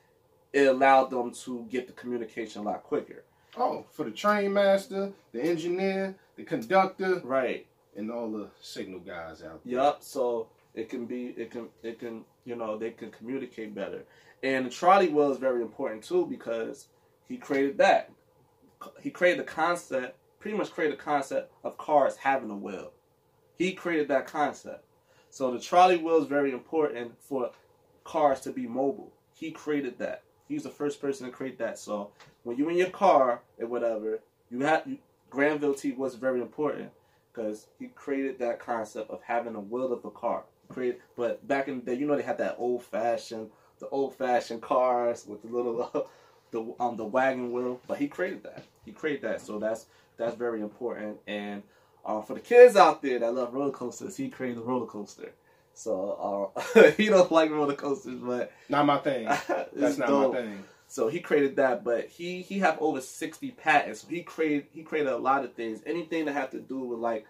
it 0.53 0.67
allowed 0.67 1.11
them 1.11 1.33
to 1.33 1.67
get 1.71 1.87
the 1.87 1.93
communication 1.93 2.63
a 2.63 2.65
lot 2.65 2.83
quicker. 2.83 3.25
Oh, 3.57 3.85
for 3.93 4.05
the 4.05 4.11
train 4.11 4.53
master, 4.53 5.13
the 5.33 5.43
engineer, 5.43 6.15
the 6.37 6.45
conductor, 6.45 7.21
Right. 7.25 7.67
and 7.97 8.11
all 8.11 8.31
the 8.31 8.49
signal 8.61 9.01
guys 9.01 9.43
out 9.43 9.65
there. 9.65 9.75
Yup. 9.75 10.03
So 10.03 10.49
it 10.75 10.89
can 10.91 11.07
be, 11.07 11.29
it 11.37 11.51
can, 11.51 11.69
it 11.83 11.99
can, 11.99 12.25
you 12.45 12.55
know, 12.57 12.77
they 12.77 12.91
can 12.91 13.11
communicate 13.11 13.75
better. 13.75 14.05
And 14.43 14.67
the 14.67 14.71
trolley 14.71 15.09
wheel 15.09 15.33
is 15.33 15.39
very 15.39 15.63
important 15.63 16.05
too 16.05 16.27
because 16.27 16.89
he 17.27 17.39
created 17.39 17.79
that. 17.79 18.11
He 19.01 19.11
created 19.11 19.41
the 19.41 19.51
concept, 19.51 20.17
pretty 20.39 20.57
much 20.59 20.71
created 20.71 20.99
the 20.99 21.03
concept 21.03 21.51
of 21.65 21.79
cars 21.79 22.17
having 22.17 22.51
a 22.51 22.57
wheel. 22.57 22.93
He 23.57 23.73
created 23.73 24.09
that 24.09 24.27
concept. 24.27 24.85
So 25.31 25.51
the 25.51 25.59
trolley 25.61 25.97
wheel 25.97 26.21
is 26.23 26.29
very 26.29 26.53
important 26.53 27.13
for 27.21 27.51
cars 28.05 28.41
to 28.43 28.53
be 28.53 28.67
mobile. 28.67 29.13
He 29.35 29.51
created 29.51 29.99
that. 29.99 30.23
He 30.49 30.55
was 30.55 30.63
the 30.63 30.71
first 30.71 31.01
person 31.01 31.27
to 31.27 31.33
create 31.33 31.59
that. 31.59 31.79
So 31.79 32.11
when 32.45 32.57
you're 32.57 32.71
in 32.71 32.77
your 32.77 32.91
car 32.91 33.41
or 33.59 33.67
whatever, 33.67 34.21
you 34.51 34.61
have 34.61 34.87
you, 34.87 34.99
Granville 35.31 35.75
T 35.75 35.93
was 35.93 36.15
very 36.15 36.41
important 36.41 36.91
because 37.33 37.67
he 37.79 37.89
created 37.89 38.39
that 38.39 38.61
concept 38.61 39.11
of 39.11 39.21
having 39.23 39.55
a 39.55 39.61
wheel 39.61 39.93
of 39.93 40.05
a 40.05 40.11
car. 40.11 40.45
Created, 40.69 41.01
but 41.17 41.47
back 41.47 41.69
in 41.69 41.79
the 41.79 41.85
day, 41.85 41.95
you 41.95 42.07
know 42.07 42.17
they 42.17 42.23
had 42.23 42.39
that 42.39 42.57
old 42.59 42.83
fashioned, 42.83 43.51
the 43.79 43.89
old 43.89 44.17
fashioned 44.17 44.63
cars 44.63 45.25
with 45.27 45.43
the 45.43 45.49
little, 45.49 46.09
the 46.51 46.75
um 46.81 46.97
the 46.97 47.05
wagon 47.05 47.53
wheel. 47.53 47.81
But 47.87 47.99
he 47.99 48.09
created 48.09 48.43
that. 48.45 48.65
He 48.85 48.93
created 48.93 49.23
that. 49.23 49.41
So 49.41 49.59
that's 49.59 49.87
that's 50.17 50.35
very 50.35 50.61
important. 50.61 51.19
And 51.27 51.63
um, 52.05 52.23
for 52.23 52.35
the 52.35 52.41
kids 52.41 52.77
out 52.77 53.03
there 53.03 53.19
that 53.19 53.35
love 53.35 53.53
roller 53.55 53.73
coasters, 53.73 54.17
he 54.17 54.29
created 54.29 54.59
the 54.59 54.63
roller 54.63 54.87
coaster. 54.87 55.33
So 55.77 56.53
uh, 56.75 56.91
he 56.97 57.07
don't 57.07 57.31
like 57.31 57.51
roller 57.51 57.75
coasters, 57.75 58.19
but 58.19 58.51
Not 58.69 58.87
my 58.87 58.97
thing. 58.99 59.27
That's 59.75 59.99
not 59.99 60.09
dope. 60.09 60.33
my 60.33 60.41
thing. 60.41 60.65
So 60.89 61.09
he 61.09 61.21
created 61.21 61.57
that, 61.57 61.85
but 61.85 62.07
he 62.07 62.41
he 62.41 62.61
have 62.61 62.79
over 62.81 63.01
sixty 63.01 63.51
patents. 63.51 64.01
So 64.01 64.09
he 64.09 64.23
created 64.23 64.67
he 64.73 64.83
created 64.83 65.13
a 65.13 65.19
lot 65.19 65.45
of 65.45 65.53
things. 65.53 65.83
Anything 65.85 66.25
that 66.25 66.33
have 66.33 66.51
to 66.53 66.61
do 66.61 66.79
with 66.79 66.99
like 66.99 67.27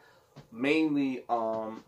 mainly 0.52 1.24
um 1.28 1.82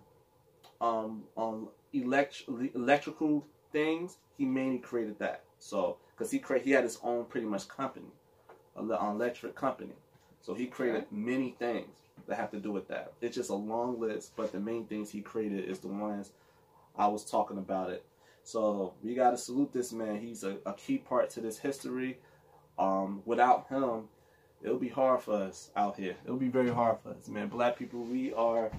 um 0.81 1.25
um 1.37 1.69
elect- 1.93 2.45
electrical 2.75 3.47
things. 3.73 4.17
He 4.37 4.45
mainly 4.45 4.79
created 4.79 5.19
that. 5.21 5.45
So 5.61 5.99
because 6.17 6.33
he 6.33 6.41
create 6.41 6.65
he 6.65 6.73
had 6.73 6.83
his 6.83 6.99
own 7.05 7.27
pretty 7.27 7.47
much 7.47 7.69
company, 7.69 8.11
a 8.77 8.81
an 8.83 8.91
electric 8.91 9.55
company. 9.55 9.95
So 10.41 10.55
he 10.55 10.67
created 10.67 11.07
many 11.13 11.55
things 11.59 11.99
that 12.27 12.37
have 12.37 12.51
to 12.51 12.59
do 12.59 12.73
with 12.73 12.89
that. 12.89 13.13
It's 13.21 13.37
just 13.37 13.51
a 13.51 13.55
long 13.55 14.01
list, 14.01 14.33
but 14.37 14.51
the 14.51 14.59
main 14.59 14.87
things 14.87 15.11
he 15.11 15.21
created 15.21 15.69
is 15.69 15.79
the 15.79 15.89
ones 15.89 16.31
I 16.99 17.07
was 17.07 17.25
talking 17.25 17.59
about 17.59 17.91
it. 17.91 18.05
So 18.43 18.95
we 19.03 19.15
gotta 19.15 19.37
salute 19.37 19.73
this 19.73 19.93
man. 19.93 20.21
He's 20.21 20.43
a, 20.43 20.57
a 20.67 20.73
key 20.73 20.99
part 20.99 21.31
to 21.31 21.41
this 21.41 21.59
history. 21.59 22.19
Um, 22.79 23.23
without 23.25 23.69
him, 23.69 24.09
it'll 24.63 24.79
be 24.79 24.89
hard 24.89 25.21
for 25.23 25.35
us 25.35 25.71
out 25.77 25.97
here. 25.97 26.17
It'll 26.25 26.37
be 26.37 26.49
very 26.49 26.71
hard 26.71 26.99
for 27.03 27.11
us, 27.11 27.29
man. 27.29 27.49
Black 27.49 27.79
people, 27.79 28.01
we 28.01 28.33
are 28.33 28.71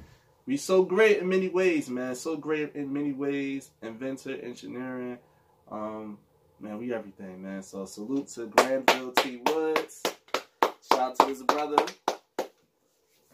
we 0.45 0.57
so 0.57 0.83
great 0.83 1.19
in 1.19 1.29
many 1.29 1.47
ways, 1.47 1.89
man. 1.89 2.15
So 2.15 2.35
great 2.35 2.75
in 2.75 2.91
many 2.91 3.11
ways. 3.13 3.69
Inventor, 3.81 4.35
engineering, 4.35 5.19
um, 5.71 6.17
man, 6.59 6.79
we 6.79 6.93
everything, 6.93 7.41
man. 7.41 7.61
So 7.61 7.85
salute 7.85 8.27
to 8.29 8.47
Granville 8.47 9.11
T. 9.11 9.41
Woods. 9.45 10.01
Shout 10.91 10.99
out 10.99 11.19
to 11.19 11.25
his 11.27 11.43
brother. 11.43 11.77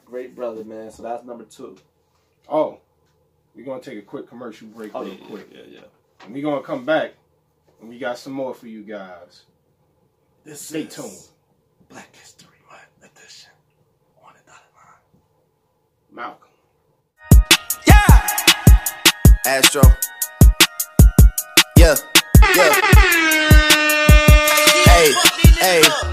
Great 0.03 0.35
brother, 0.35 0.63
man. 0.63 0.91
So 0.91 1.03
that's 1.03 1.23
number 1.23 1.45
two. 1.45 1.77
Oh, 2.49 2.79
we're 3.55 3.65
gonna 3.65 3.81
take 3.81 3.97
a 3.97 4.01
quick 4.01 4.27
commercial 4.27 4.67
break 4.67 4.91
Oh 4.93 5.03
real 5.03 5.13
yeah, 5.13 5.25
quick. 5.27 5.47
yeah, 5.51 5.61
yeah. 5.67 5.79
And 6.23 6.33
we're 6.33 6.43
gonna 6.43 6.61
come 6.61 6.85
back 6.85 7.11
and 7.79 7.89
we 7.89 7.97
got 7.99 8.17
some 8.17 8.33
more 8.33 8.53
for 8.53 8.67
you 8.67 8.83
guys. 8.83 9.43
This 10.43 10.61
Stay 10.61 10.81
is 10.83 10.95
tuned. 10.95 11.11
Black 11.89 12.15
History 12.15 12.47
Month 12.69 13.11
edition 13.17 13.51
on 14.23 14.33
the 14.33 14.51
dotted 14.51 14.71
line. 14.75 15.01
Malcolm. 16.11 16.49
Yeah. 17.87 18.05
Astro. 19.45 19.83
Yeah. 21.77 21.95
Yeah. 22.55 22.73
Hey. 24.85 25.13
Hey. 25.59 26.04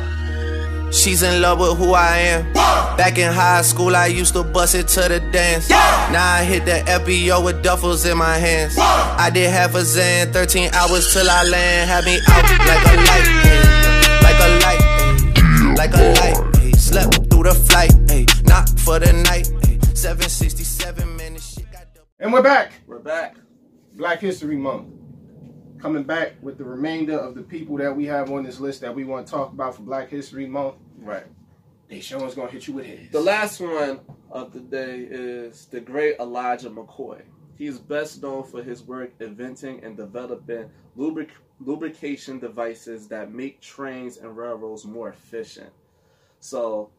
She's 0.93 1.23
in 1.23 1.41
love 1.41 1.59
with 1.59 1.79
who 1.79 1.95
I 1.95 2.19
am. 2.19 2.53
Back 2.97 3.17
in 3.19 3.33
high 3.33 3.63
school, 3.63 3.97
I 3.97 4.07
used 4.07 4.35
to 4.35 4.45
bust 4.45 4.75
it 4.75 4.89
to 4.89 5.09
the 5.09 5.21
dance. 5.33 5.71
Now 5.71 6.35
I 6.35 6.45
hit 6.45 6.65
the 6.67 6.83
FBO 6.87 7.43
with 7.45 7.63
duffels 7.65 8.11
in 8.11 8.19
my 8.19 8.37
hands. 8.37 8.77
I 8.79 9.31
did 9.33 9.51
half 9.51 9.75
a 9.75 9.83
Zan, 9.85 10.33
13 10.33 10.71
hours 10.75 11.13
till 11.13 11.29
I 11.29 11.45
land. 11.45 11.91
Had 11.91 12.05
me 12.05 12.19
out 12.29 12.43
like 12.69 12.85
a 12.85 12.97
light, 13.09 13.27
ay, 13.45 14.21
like 14.23 14.39
a 14.39 14.49
light, 14.65 14.81
ay, 14.83 15.75
like 15.77 15.95
a 15.95 16.13
light. 16.21 16.57
ay. 16.57 16.71
Slept 16.73 17.31
through 17.31 17.45
the 17.45 17.55
flight, 17.55 17.93
ay, 18.11 18.27
not 18.45 18.69
for 18.81 18.99
the 18.99 19.13
night. 19.13 19.51
ay. 19.65 19.79
767 19.95 21.17
man, 21.17 21.35
this 21.35 21.55
shit 21.55 21.73
got. 21.73 21.87
And 22.21 22.33
we're 22.33 22.43
back. 22.43 22.73
We're 22.87 22.99
back. 22.99 23.37
Black 23.95 24.21
History 24.21 24.57
Month. 24.57 24.89
Coming 25.83 26.05
back 26.05 26.35
with 26.41 26.59
the 26.59 26.65
remainder 26.65 27.19
of 27.19 27.35
the 27.35 27.43
people 27.43 27.77
that 27.79 27.97
we 27.97 28.07
have 28.07 28.31
on 28.31 28.45
this 28.45 28.61
list 28.61 28.83
that 28.83 28.95
we 28.95 29.03
want 29.03 29.27
to 29.27 29.33
talk 29.33 29.53
about 29.53 29.75
for 29.75 29.83
Black 29.83 30.09
History 30.09 30.47
Month. 30.47 30.77
Right. 30.97 31.27
Deshaun's 31.91 32.37
gonna 32.37 32.53
hit 32.53 32.69
you 32.69 32.75
with 32.75 32.87
his. 32.87 33.11
The 33.11 33.21
last 33.21 33.59
one 33.59 33.99
of 34.31 34.53
the 34.53 34.61
day 34.61 35.01
is 35.11 35.67
the 35.67 35.81
great 35.81 36.21
Elijah 36.21 36.71
McCoy. 36.71 37.23
He's 37.59 37.81
best 37.81 38.23
known 38.23 38.45
for 38.45 38.63
his 38.63 38.85
work 38.85 39.11
inventing 39.19 39.83
and 39.83 39.97
developing 39.97 40.71
lubric- 40.97 41.31
lubrication 41.59 42.39
devices 42.39 43.09
that 43.09 43.33
make 43.33 43.61
trains 43.61 44.19
and 44.19 44.37
railroads 44.37 44.85
more 44.85 45.09
efficient. 45.09 45.71
So, 46.39 46.91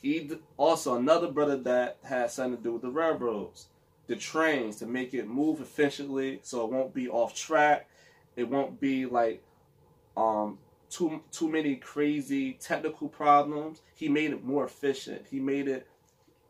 he 0.00 0.20
d- 0.20 0.38
also 0.56 0.94
another 0.94 1.26
brother 1.32 1.56
that 1.56 1.98
has 2.04 2.34
something 2.34 2.58
to 2.58 2.62
do 2.62 2.72
with 2.74 2.82
the 2.82 2.90
railroads, 2.90 3.66
the 4.06 4.14
trains 4.14 4.76
to 4.76 4.86
make 4.86 5.12
it 5.12 5.26
move 5.26 5.60
efficiently, 5.60 6.38
so 6.44 6.64
it 6.64 6.70
won't 6.70 6.94
be 6.94 7.08
off 7.08 7.34
track. 7.34 7.88
It 8.38 8.48
won't 8.48 8.80
be 8.80 9.04
like 9.04 9.42
um, 10.16 10.58
too 10.88 11.20
too 11.32 11.48
many 11.48 11.74
crazy 11.74 12.52
technical 12.52 13.08
problems. 13.08 13.82
He 13.96 14.08
made 14.08 14.30
it 14.30 14.44
more 14.44 14.64
efficient. 14.64 15.26
He 15.28 15.40
made 15.40 15.66
it 15.66 15.88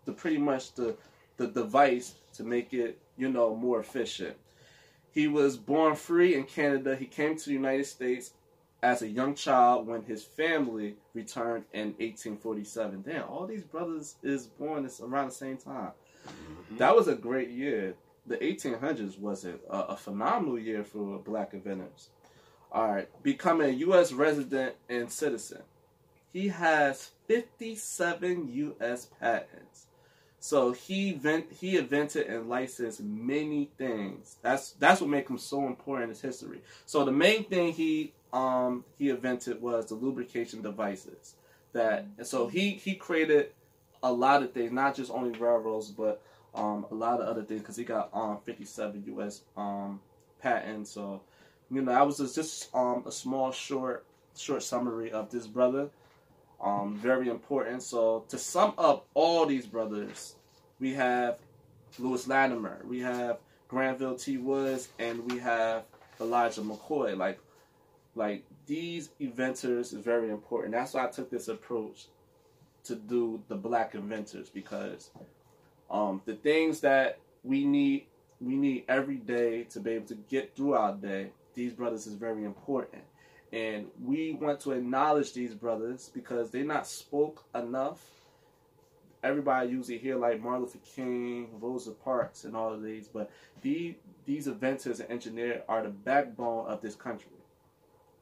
the 0.04 0.12
pretty 0.12 0.36
much 0.36 0.74
the 0.74 0.96
the 1.38 1.46
device 1.46 2.16
to 2.34 2.44
make 2.44 2.74
it 2.74 2.98
you 3.16 3.30
know 3.30 3.56
more 3.56 3.80
efficient. 3.80 4.36
He 5.12 5.28
was 5.28 5.56
born 5.56 5.96
free 5.96 6.34
in 6.34 6.44
Canada. 6.44 6.94
He 6.94 7.06
came 7.06 7.36
to 7.38 7.44
the 7.46 7.54
United 7.54 7.86
States 7.86 8.32
as 8.82 9.00
a 9.00 9.08
young 9.08 9.34
child 9.34 9.86
when 9.86 10.02
his 10.02 10.22
family 10.22 10.96
returned 11.14 11.64
in 11.72 11.94
1847. 11.98 13.02
Damn, 13.06 13.28
all 13.28 13.46
these 13.46 13.64
brothers 13.64 14.16
is 14.22 14.46
born 14.46 14.86
around 15.02 15.28
the 15.28 15.34
same 15.34 15.56
time. 15.56 15.92
That 16.72 16.94
was 16.94 17.08
a 17.08 17.14
great 17.14 17.48
year. 17.48 17.94
The 18.28 18.36
1800s 18.36 19.18
was 19.18 19.44
a, 19.44 19.54
a, 19.70 19.96
phenomenal 19.96 20.58
year 20.58 20.84
for 20.84 21.18
black 21.18 21.54
inventors. 21.54 22.10
All 22.70 22.92
right, 22.92 23.08
becoming 23.22 23.68
a 23.70 23.72
U.S. 23.72 24.12
resident 24.12 24.74
and 24.88 25.10
citizen. 25.10 25.62
He 26.32 26.48
has 26.48 27.10
57 27.26 28.50
U.S. 28.52 29.06
patents. 29.18 29.86
So 30.40 30.72
he 30.72 31.10
invent, 31.10 31.46
he 31.58 31.78
invented 31.78 32.26
and 32.26 32.48
licensed 32.48 33.00
many 33.02 33.70
things. 33.76 34.36
That's 34.42 34.72
that's 34.72 35.00
what 35.00 35.10
makes 35.10 35.30
him 35.30 35.38
so 35.38 35.66
important 35.66 36.04
in 36.04 36.08
his 36.10 36.20
history. 36.20 36.60
So 36.86 37.04
the 37.04 37.12
main 37.12 37.44
thing 37.44 37.72
he 37.72 38.12
um 38.32 38.84
he 38.98 39.10
invented 39.10 39.60
was 39.60 39.86
the 39.86 39.94
lubrication 39.94 40.62
devices. 40.62 41.34
That 41.72 42.06
so 42.22 42.46
he 42.46 42.72
he 42.72 42.94
created 42.94 43.50
a 44.02 44.12
lot 44.12 44.42
of 44.42 44.52
things, 44.52 44.70
not 44.70 44.94
just 44.94 45.10
only 45.10 45.36
railroads, 45.38 45.90
but 45.90 46.22
um 46.54 46.86
a 46.90 46.94
lot 46.94 47.20
of 47.20 47.28
other 47.28 47.42
things 47.42 47.60
because 47.60 47.76
he 47.76 47.84
got 47.84 48.10
um 48.12 48.38
57 48.44 49.04
U.S. 49.06 49.42
um 49.56 50.00
patents. 50.40 50.90
So 50.90 51.22
you 51.70 51.82
know 51.82 51.92
that 51.92 52.06
was 52.06 52.18
just, 52.18 52.34
just 52.34 52.74
um 52.74 53.04
a 53.06 53.12
small 53.12 53.52
short 53.52 54.04
short 54.36 54.62
summary 54.62 55.10
of 55.12 55.30
this 55.30 55.46
brother. 55.46 55.90
Um, 56.60 56.96
very 56.96 57.28
important. 57.28 57.82
So 57.82 58.24
to 58.28 58.38
sum 58.38 58.74
up 58.78 59.06
all 59.14 59.46
these 59.46 59.66
brothers, 59.66 60.34
we 60.80 60.94
have 60.94 61.38
Lewis 61.98 62.26
Latimer, 62.26 62.82
we 62.84 63.00
have 63.00 63.38
Granville 63.68 64.16
T. 64.16 64.38
Woods, 64.38 64.88
and 64.98 65.30
we 65.30 65.38
have 65.38 65.84
Elijah 66.20 66.62
McCoy. 66.62 67.16
Like, 67.16 67.38
like 68.14 68.44
these 68.66 69.10
inventors 69.20 69.92
is 69.92 70.02
very 70.02 70.30
important. 70.30 70.72
That's 70.72 70.94
why 70.94 71.04
I 71.04 71.08
took 71.08 71.30
this 71.30 71.48
approach 71.48 72.06
to 72.84 72.96
do 72.96 73.42
the 73.48 73.54
black 73.56 73.94
inventors 73.94 74.48
because 74.48 75.10
um, 75.90 76.22
the 76.26 76.34
things 76.34 76.80
that 76.80 77.18
we 77.44 77.64
need 77.64 78.06
we 78.40 78.56
need 78.56 78.84
every 78.88 79.16
day 79.16 79.64
to 79.64 79.80
be 79.80 79.92
able 79.92 80.06
to 80.06 80.14
get 80.14 80.54
through 80.54 80.74
our 80.74 80.94
day. 80.94 81.30
These 81.54 81.72
brothers 81.72 82.06
is 82.06 82.14
very 82.14 82.44
important. 82.44 83.02
And 83.52 83.86
we 84.04 84.34
want 84.34 84.60
to 84.60 84.72
acknowledge 84.72 85.32
these 85.32 85.54
brothers 85.54 86.10
because 86.14 86.50
they're 86.50 86.64
not 86.64 86.86
spoke 86.86 87.44
enough. 87.54 88.00
everybody 89.22 89.70
usually 89.70 89.98
hear 89.98 90.16
like 90.16 90.40
Martin 90.40 90.62
Luther 90.62 90.78
King, 90.94 91.48
Rosa 91.60 91.92
Parks, 91.92 92.44
and 92.44 92.56
all 92.56 92.72
of 92.72 92.82
these, 92.82 93.08
but 93.08 93.30
these 93.62 93.94
these 94.26 94.46
inventors 94.46 95.00
and 95.00 95.10
engineers 95.10 95.62
are 95.68 95.82
the 95.82 95.88
backbone 95.88 96.66
of 96.68 96.80
this 96.82 96.94
country. 96.94 97.30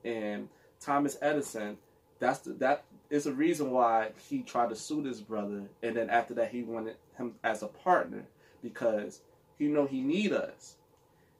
And 0.04 0.48
Thomas 0.80 1.18
Edison, 1.20 1.78
that's 2.20 2.38
the, 2.40 2.52
that 2.54 2.84
is 3.10 3.26
a 3.26 3.32
reason 3.32 3.70
why 3.70 4.10
he 4.28 4.42
tried 4.42 4.70
to 4.70 4.76
sue 4.76 5.04
his 5.04 5.20
brother, 5.20 5.62
and 5.82 5.96
then 5.96 6.10
after 6.10 6.34
that 6.34 6.50
he 6.50 6.62
wanted 6.62 6.96
him 7.16 7.34
as 7.44 7.62
a 7.62 7.68
partner 7.68 8.24
because 8.62 9.20
he 9.58 9.66
know 9.66 9.86
he 9.86 10.00
need 10.00 10.32
us. 10.32 10.76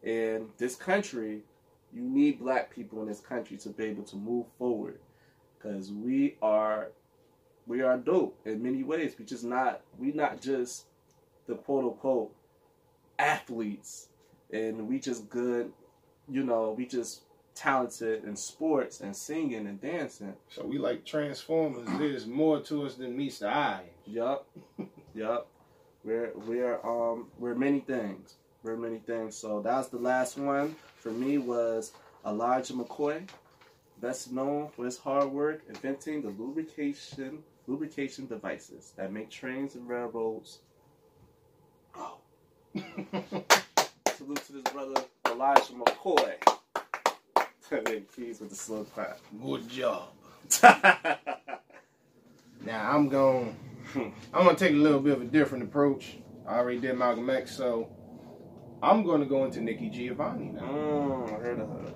And 0.03 0.49
this 0.59 0.77
country, 0.77 1.41
you 1.93 2.03
need 2.03 2.41
black 2.41 2.75
people 2.75 3.03
in 3.03 3.09
this 3.09 3.21
country 3.21 3.57
to 3.59 3.71
be 3.71 3.85
able 3.85 4.05
to 4.05 4.17
move 4.17 4.47
forward 4.59 4.99
because 5.59 5.91
we 5.91 6.37
are 6.43 6.89
we 7.67 7.83
are 7.83 7.97
dope 7.97 8.39
in 8.45 8.63
many 8.63 8.85
ways. 8.85 9.15
We 9.19 9.25
just 9.25 9.45
not 9.45 9.81
we 9.99 10.13
not 10.13 10.41
just 10.41 10.85
the 11.47 11.55
quote 11.55 11.85
unquote 11.85 12.33
athletes 13.19 14.09
and 14.53 14.89
we 14.89 14.99
just 14.99 15.29
good, 15.29 15.73
you 16.29 16.45
know, 16.45 16.75
we 16.77 16.87
just 16.87 17.23
talented 17.57 18.25
in 18.25 18.37
sports 18.37 19.01
and 19.01 19.17
singing 19.17 19.67
and 19.67 19.81
dancing. 19.81 20.35
So 20.51 20.65
we 20.65 20.79
like 20.79 21.05
Transformers. 21.05 21.89
There's 21.99 22.27
more 22.27 22.61
to 22.61 22.85
us 22.87 22.95
than 22.95 23.17
meets 23.17 23.41
the 23.41 23.49
eye. 23.49 23.85
Yup. 24.05 24.47
yup. 25.15 25.49
We're 26.05 26.33
we're 26.47 26.79
um 26.87 27.29
we're 27.39 27.55
many 27.55 27.81
things. 27.81 28.35
We're 28.63 28.77
many 28.77 28.99
things. 28.99 29.37
So 29.37 29.61
that's 29.61 29.89
the 29.89 29.99
last 29.99 30.39
one 30.39 30.77
for 30.97 31.11
me 31.11 31.39
was 31.39 31.93
Elijah 32.25 32.75
McCoy, 32.75 33.29
best 34.01 34.31
known 34.33 34.69
for 34.69 34.85
his 34.85 34.99
hard 34.99 35.31
work 35.33 35.63
inventing 35.69 36.23
the 36.23 36.29
lubrication 36.29 37.43
lubrication 37.67 38.27
devices 38.27 38.93
that 38.97 39.13
make 39.13 39.31
trains 39.31 39.75
and 39.75 39.89
railroads 39.89 40.61
go. 41.93 42.19
Salute 44.15 44.45
to 44.45 44.53
this 44.53 44.73
brother 44.73 45.03
Elijah 45.27 45.73
McCoy. 45.73 46.35
Keys 48.15 48.41
with 48.41 48.51
the 48.51 48.57
slow 48.57 48.85
clap. 48.85 49.19
Good 49.43 49.69
job. 49.69 50.09
Now 52.65 52.91
I'm 52.91 53.09
going. 53.09 53.57
I'm 53.95 54.13
gonna 54.45 54.57
take 54.57 54.73
a 54.73 54.77
little 54.77 54.99
bit 54.99 55.13
of 55.13 55.23
a 55.23 55.27
different 55.27 55.63
approach. 55.63 56.17
I 56.47 56.57
already 56.59 56.81
did 56.81 56.97
Malcolm 56.99 57.31
X, 57.31 57.57
so 57.57 57.89
I'm 58.83 59.05
going 59.05 59.21
to 59.21 59.27
go 59.27 59.45
into 59.45 59.61
Nikki 59.61 59.89
Giovanni 59.89 60.47
now. 60.47 60.63
mm, 60.63 61.29
I 61.29 61.43
heard 61.43 61.61
of 61.61 61.69
her. 61.69 61.95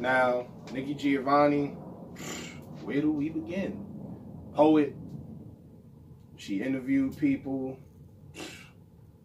Now, 0.00 0.46
Nikki 0.72 0.94
Giovanni, 0.94 1.68
where 2.84 3.00
do 3.00 3.10
we 3.10 3.28
begin? 3.30 3.86
Poet. 4.54 4.94
She 6.36 6.60
interviewed 6.60 7.16
people, 7.16 7.78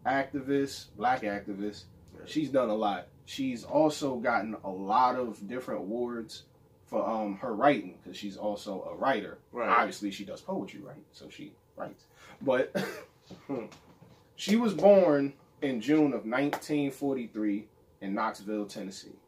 activists, 0.06 0.86
black 0.96 1.22
activists. 1.22 1.84
She's 2.26 2.48
done 2.50 2.68
a 2.70 2.74
lot. 2.74 3.08
She's 3.28 3.62
also 3.62 4.16
gotten 4.16 4.56
a 4.64 4.70
lot 4.70 5.16
of 5.16 5.46
different 5.46 5.82
awards 5.82 6.44
for 6.86 7.06
um, 7.06 7.36
her 7.36 7.54
writing 7.54 7.98
because 8.02 8.16
she's 8.16 8.38
also 8.38 8.88
a 8.90 8.96
writer. 8.96 9.36
Right. 9.52 9.68
Obviously, 9.68 10.10
she 10.10 10.24
does 10.24 10.40
poetry, 10.40 10.80
right? 10.80 10.96
So 11.12 11.28
she 11.28 11.52
writes. 11.76 12.04
But 12.40 12.74
she 14.36 14.56
was 14.56 14.72
born 14.72 15.34
in 15.60 15.82
June 15.82 16.14
of 16.14 16.24
1943 16.24 17.66
in 18.00 18.14
Knoxville, 18.14 18.64
Tennessee. 18.64 19.18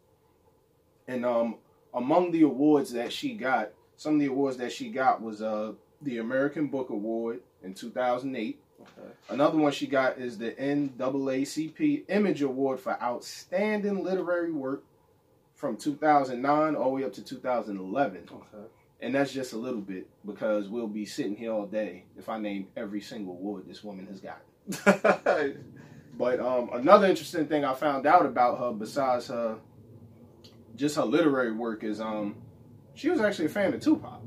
And 1.06 1.26
um, 1.26 1.56
among 1.92 2.30
the 2.30 2.40
awards 2.40 2.92
that 2.94 3.12
she 3.12 3.34
got, 3.34 3.72
some 3.98 4.14
of 4.14 4.20
the 4.20 4.28
awards 4.28 4.56
that 4.56 4.72
she 4.72 4.88
got 4.88 5.20
was 5.20 5.42
uh, 5.42 5.72
the 6.00 6.16
American 6.16 6.68
Book 6.68 6.88
Award 6.88 7.40
in 7.62 7.74
2008. 7.74 8.58
Okay. 8.80 9.10
Another 9.28 9.58
one 9.58 9.72
she 9.72 9.86
got 9.86 10.18
is 10.18 10.38
the 10.38 10.52
NAACP 10.52 12.04
Image 12.08 12.42
Award 12.42 12.80
for 12.80 13.00
Outstanding 13.02 14.02
Literary 14.02 14.52
Work 14.52 14.84
from 15.54 15.76
2009 15.76 16.74
all 16.74 16.84
the 16.84 16.90
way 16.90 17.04
up 17.04 17.12
to 17.14 17.24
2011. 17.24 18.28
Okay. 18.32 18.68
And 19.02 19.14
that's 19.14 19.32
just 19.32 19.52
a 19.52 19.56
little 19.56 19.80
bit 19.80 20.08
because 20.26 20.68
we'll 20.68 20.86
be 20.86 21.06
sitting 21.06 21.36
here 21.36 21.52
all 21.52 21.66
day 21.66 22.04
if 22.18 22.28
I 22.28 22.38
name 22.38 22.68
every 22.76 23.00
single 23.00 23.34
award 23.34 23.64
this 23.66 23.82
woman 23.82 24.06
has 24.06 24.20
gotten. 24.20 25.64
But 26.20 26.38
um, 26.38 26.68
another 26.74 27.06
interesting 27.06 27.46
thing 27.46 27.64
I 27.64 27.72
found 27.72 28.06
out 28.06 28.26
about 28.26 28.58
her, 28.58 28.72
besides 28.72 29.28
her, 29.28 29.56
just 30.76 30.96
her 30.96 31.04
literary 31.06 31.50
work, 31.50 31.82
is 31.82 31.98
um, 31.98 32.36
she 32.92 33.08
was 33.08 33.22
actually 33.22 33.46
a 33.46 33.48
fan 33.48 33.72
of 33.72 33.80
Tupac. 33.80 34.20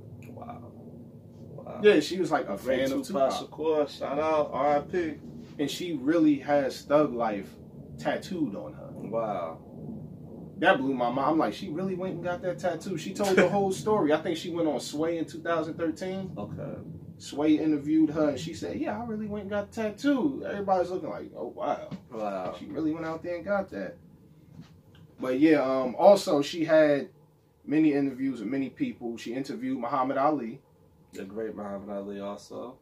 Yeah, 1.83 1.99
she 1.99 2.19
was 2.19 2.31
like 2.31 2.47
a 2.47 2.57
fan 2.57 2.91
of 2.91 3.05
Tupac 3.05 3.39
Tupac, 3.39 3.49
Shakur, 3.49 3.89
shout 3.89 4.19
out, 4.19 4.49
R.I.P. 4.53 5.15
and 5.59 5.69
she 5.69 5.93
really 5.93 6.39
has 6.39 6.81
Thug 6.81 7.13
Life 7.13 7.49
tattooed 7.97 8.55
on 8.55 8.73
her. 8.73 8.89
Wow. 8.93 9.59
That 10.59 10.77
blew 10.77 10.93
my 10.93 11.09
mind. 11.09 11.31
I'm 11.31 11.37
like, 11.37 11.53
she 11.53 11.69
really 11.69 11.95
went 11.95 12.15
and 12.15 12.23
got 12.23 12.41
that 12.43 12.59
tattoo. 12.59 12.97
She 12.97 13.13
told 13.13 13.35
the 13.35 13.49
whole 13.49 13.71
story. 13.71 14.13
I 14.13 14.21
think 14.21 14.37
she 14.37 14.49
went 14.49 14.67
on 14.67 14.79
Sway 14.79 15.17
in 15.17 15.25
2013. 15.25 16.31
Okay. 16.37 16.79
Sway 17.17 17.53
interviewed 17.57 18.09
her, 18.11 18.29
and 18.29 18.39
she 18.39 18.53
said, 18.53 18.79
"Yeah, 18.79 18.99
I 18.99 19.05
really 19.05 19.27
went 19.27 19.43
and 19.43 19.49
got 19.51 19.71
the 19.71 19.83
tattoo." 19.83 20.43
Everybody's 20.45 20.89
looking 20.89 21.09
like, 21.09 21.31
"Oh 21.37 21.47
wow." 21.47 21.89
Wow. 22.11 22.55
She 22.57 22.65
really 22.65 22.91
went 22.91 23.05
out 23.05 23.23
there 23.23 23.35
and 23.35 23.45
got 23.45 23.69
that. 23.69 23.97
But 25.19 25.39
yeah, 25.39 25.61
um, 25.61 25.95
also 25.97 26.41
she 26.41 26.65
had 26.65 27.09
many 27.65 27.93
interviews 27.93 28.39
with 28.39 28.49
many 28.49 28.69
people. 28.69 29.17
She 29.17 29.33
interviewed 29.33 29.79
Muhammad 29.79 30.17
Ali, 30.17 30.61
The 31.13 31.26
great 31.26 31.56
Muhammad 31.56 31.89
Ali 31.89 32.19
also. 32.19 32.78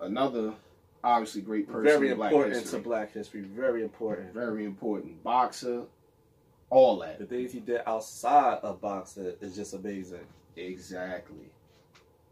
another 0.00 0.54
obviously 1.02 1.42
great 1.42 1.66
person. 1.68 1.84
Very 1.84 2.10
in 2.10 2.16
Black 2.16 2.32
important 2.32 2.54
history. 2.56 2.78
to 2.78 2.84
black 2.84 3.12
history. 3.12 3.40
Very 3.42 3.82
important. 3.82 4.32
Very 4.32 4.64
important. 4.64 5.22
Boxer, 5.22 5.82
all 6.70 6.98
that. 7.00 7.18
The 7.18 7.26
things 7.26 7.52
he 7.52 7.60
did 7.60 7.82
outside 7.86 8.58
of 8.62 8.80
boxing 8.80 9.32
is 9.40 9.54
just 9.54 9.74
amazing. 9.74 10.26
Exactly. 10.56 11.50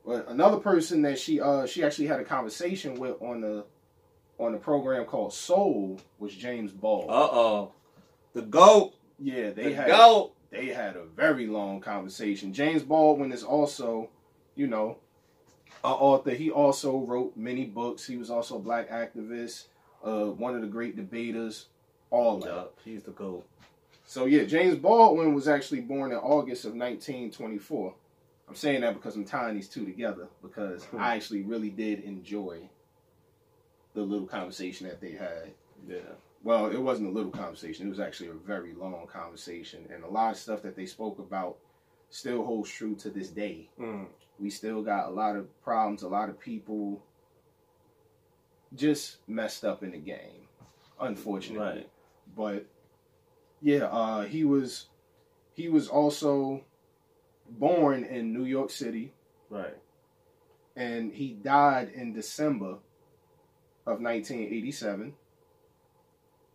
But 0.06 0.28
another 0.28 0.56
person 0.58 1.02
that 1.02 1.18
she 1.18 1.40
uh 1.40 1.66
she 1.66 1.84
actually 1.84 2.06
had 2.08 2.20
a 2.20 2.24
conversation 2.24 2.94
with 2.94 3.20
on 3.22 3.40
the 3.40 3.64
on 4.38 4.52
the 4.52 4.58
program 4.58 5.04
called 5.04 5.32
Soul 5.32 6.00
was 6.18 6.34
James 6.34 6.72
Ball. 6.72 7.06
Uh 7.08 7.28
oh. 7.30 7.72
The 8.32 8.42
GOAT. 8.42 8.94
yeah, 9.18 9.50
they 9.50 9.64
the 9.68 9.74
had 9.74 9.88
GOAT. 9.88 10.32
they 10.50 10.66
had 10.68 10.96
a 10.96 11.04
very 11.04 11.46
long 11.46 11.80
conversation. 11.80 12.52
James 12.52 12.82
Baldwin 12.82 13.30
is 13.30 13.44
also, 13.44 14.08
you 14.56 14.66
know, 14.66 14.96
author. 15.88 16.30
He 16.30 16.50
also 16.50 16.98
wrote 16.98 17.36
many 17.36 17.64
books. 17.64 18.06
He 18.06 18.16
was 18.16 18.30
also 18.30 18.56
a 18.56 18.60
black 18.60 18.90
activist, 18.90 19.64
uh, 20.04 20.26
one 20.26 20.54
of 20.54 20.60
the 20.60 20.66
great 20.68 20.96
debaters, 20.96 21.66
all 22.10 22.38
that. 22.40 22.48
Yup, 22.48 22.78
he's 22.84 23.02
the 23.02 23.10
GOAT. 23.10 23.44
So 24.04 24.26
yeah, 24.26 24.44
James 24.44 24.76
Baldwin 24.76 25.34
was 25.34 25.48
actually 25.48 25.80
born 25.80 26.12
in 26.12 26.18
August 26.18 26.64
of 26.64 26.72
1924. 26.74 27.94
I'm 28.48 28.54
saying 28.54 28.82
that 28.82 28.94
because 28.94 29.16
I'm 29.16 29.24
tying 29.24 29.54
these 29.54 29.68
two 29.68 29.84
together 29.84 30.26
because 30.42 30.84
Hmm. 30.84 30.98
I 30.98 31.16
actually 31.16 31.42
really 31.42 31.70
did 31.70 32.00
enjoy 32.00 32.68
the 33.94 34.02
little 34.02 34.26
conversation 34.26 34.88
that 34.88 35.00
they 35.00 35.12
had. 35.12 35.52
Yeah. 35.88 35.98
Well, 36.42 36.66
it 36.66 36.78
wasn't 36.80 37.08
a 37.08 37.12
little 37.12 37.30
conversation. 37.30 37.86
It 37.86 37.90
was 37.90 38.00
actually 38.00 38.30
a 38.30 38.34
very 38.34 38.72
long 38.74 39.06
conversation, 39.06 39.86
and 39.94 40.02
a 40.02 40.08
lot 40.08 40.32
of 40.32 40.36
stuff 40.38 40.62
that 40.62 40.74
they 40.74 40.86
spoke 40.86 41.18
about 41.18 41.56
still 42.12 42.44
holds 42.44 42.70
true 42.70 42.94
to 42.94 43.08
this 43.10 43.28
day. 43.28 43.68
Mm. 43.80 44.06
We 44.38 44.50
still 44.50 44.82
got 44.82 45.06
a 45.08 45.10
lot 45.10 45.34
of 45.34 45.46
problems. 45.62 46.02
A 46.02 46.08
lot 46.08 46.28
of 46.28 46.38
people 46.38 47.02
just 48.74 49.16
messed 49.26 49.64
up 49.64 49.82
in 49.82 49.92
the 49.92 49.98
game, 49.98 50.46
unfortunately. 51.00 51.64
Right. 51.80 51.88
But 52.36 52.66
yeah, 53.62 53.84
uh, 53.86 54.22
he 54.24 54.44
was 54.44 54.86
he 55.54 55.68
was 55.68 55.88
also 55.88 56.62
born 57.48 58.04
in 58.04 58.32
New 58.32 58.44
York 58.44 58.70
City, 58.70 59.12
Right. 59.50 59.76
and 60.76 61.12
he 61.12 61.32
died 61.32 61.92
in 61.94 62.12
December 62.12 62.78
of 63.86 64.00
1987. 64.00 65.14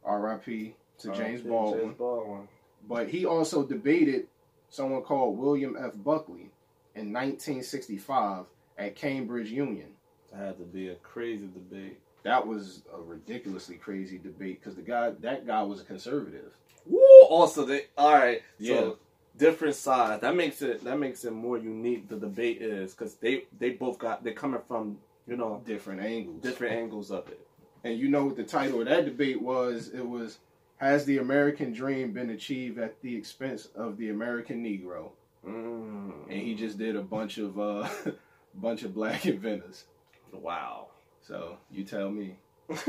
R.I.P. 0.03 0.75
to 0.99 1.11
James. 1.13 1.41
Baldwin. 1.41 1.81
James 1.81 1.97
Baldwin. 1.97 2.47
But 2.87 3.09
he 3.09 3.25
also 3.25 3.65
debated 3.65 4.27
someone 4.69 5.01
called 5.03 5.37
William 5.37 5.75
F. 5.79 5.91
Buckley 5.95 6.51
in 6.95 7.13
1965 7.13 8.45
at 8.77 8.95
Cambridge 8.95 9.49
Union. 9.49 9.89
That 10.31 10.39
had 10.45 10.57
to 10.57 10.63
be 10.63 10.89
a 10.89 10.95
crazy 10.95 11.47
debate. 11.47 11.99
That 12.23 12.45
was 12.45 12.83
a 12.93 13.01
ridiculously 13.01 13.75
crazy 13.75 14.17
debate 14.17 14.59
because 14.59 14.75
the 14.75 14.81
guy, 14.81 15.11
that 15.21 15.47
guy 15.47 15.61
was 15.63 15.81
a 15.81 15.85
conservative. 15.85 16.51
Woo! 16.85 16.99
Also, 17.29 17.65
they 17.65 17.85
all 17.97 18.13
right. 18.13 18.41
Yeah. 18.59 18.75
So 18.75 18.97
different 19.37 19.75
sides. 19.75 20.21
That 20.21 20.35
makes 20.35 20.61
it 20.61 20.83
that 20.83 20.97
makes 20.99 21.23
it 21.25 21.31
more 21.31 21.57
unique. 21.57 22.09
The 22.09 22.17
debate 22.17 22.61
is 22.61 22.93
because 22.93 23.15
they 23.15 23.45
they 23.57 23.71
both 23.71 23.97
got 23.99 24.23
they're 24.23 24.33
coming 24.33 24.61
from 24.67 24.97
you 25.27 25.37
know 25.37 25.61
Different 25.65 26.01
angles. 26.01 26.41
different 26.41 26.73
angles 26.75 27.11
of 27.11 27.27
it. 27.29 27.39
And 27.83 27.97
you 27.97 28.09
know 28.09 28.25
what 28.25 28.35
the 28.35 28.43
title 28.43 28.81
of 28.81 28.87
that 28.87 29.05
debate 29.05 29.41
was? 29.41 29.89
It 29.89 30.05
was 30.05 30.39
Has 30.77 31.05
the 31.05 31.17
American 31.17 31.73
Dream 31.73 32.11
Been 32.11 32.29
Achieved 32.29 32.77
at 32.77 33.01
the 33.01 33.15
Expense 33.15 33.67
of 33.75 33.97
the 33.97 34.09
American 34.09 34.63
Negro? 34.63 35.11
Mm. 35.45 36.23
And 36.29 36.41
he 36.41 36.55
just 36.55 36.77
did 36.77 36.95
a 36.95 37.01
bunch 37.01 37.37
of 37.37 37.59
uh 37.59 37.87
bunch 38.55 38.83
of 38.83 38.93
black 38.93 39.25
inventors. 39.25 39.85
wow. 40.31 40.87
So 41.21 41.57
you 41.71 41.83
tell 41.83 42.09
me. 42.09 42.37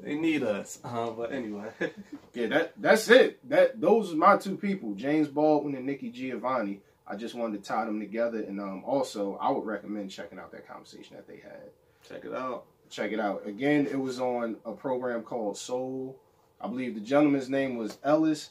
they 0.00 0.14
need 0.16 0.42
us. 0.42 0.78
Uh, 0.84 1.10
but 1.10 1.32
anyway. 1.32 1.68
Yeah, 2.34 2.48
that 2.48 2.72
that's 2.80 3.08
it. 3.08 3.48
That 3.48 3.80
those 3.80 4.12
are 4.12 4.16
my 4.16 4.36
two 4.36 4.56
people, 4.56 4.94
James 4.94 5.28
Baldwin 5.28 5.74
and 5.74 5.86
Nikki 5.86 6.10
Giovanni. 6.10 6.80
I 7.06 7.16
just 7.16 7.34
wanted 7.34 7.62
to 7.62 7.68
tie 7.68 7.84
them 7.84 8.00
together, 8.00 8.40
and 8.40 8.60
um, 8.60 8.82
also 8.84 9.36
I 9.40 9.50
would 9.50 9.66
recommend 9.66 10.10
checking 10.10 10.38
out 10.38 10.52
that 10.52 10.68
conversation 10.68 11.16
that 11.16 11.26
they 11.26 11.36
had. 11.36 11.70
Check 12.08 12.24
it 12.24 12.34
out. 12.34 12.64
Check 12.90 13.12
it 13.12 13.20
out. 13.20 13.46
Again, 13.46 13.86
it 13.86 13.98
was 13.98 14.20
on 14.20 14.56
a 14.64 14.72
program 14.72 15.22
called 15.22 15.56
Soul. 15.56 16.18
I 16.62 16.68
believe 16.68 16.94
the 16.94 17.00
gentleman's 17.00 17.50
name 17.50 17.76
was 17.76 17.98
Ellis 18.04 18.50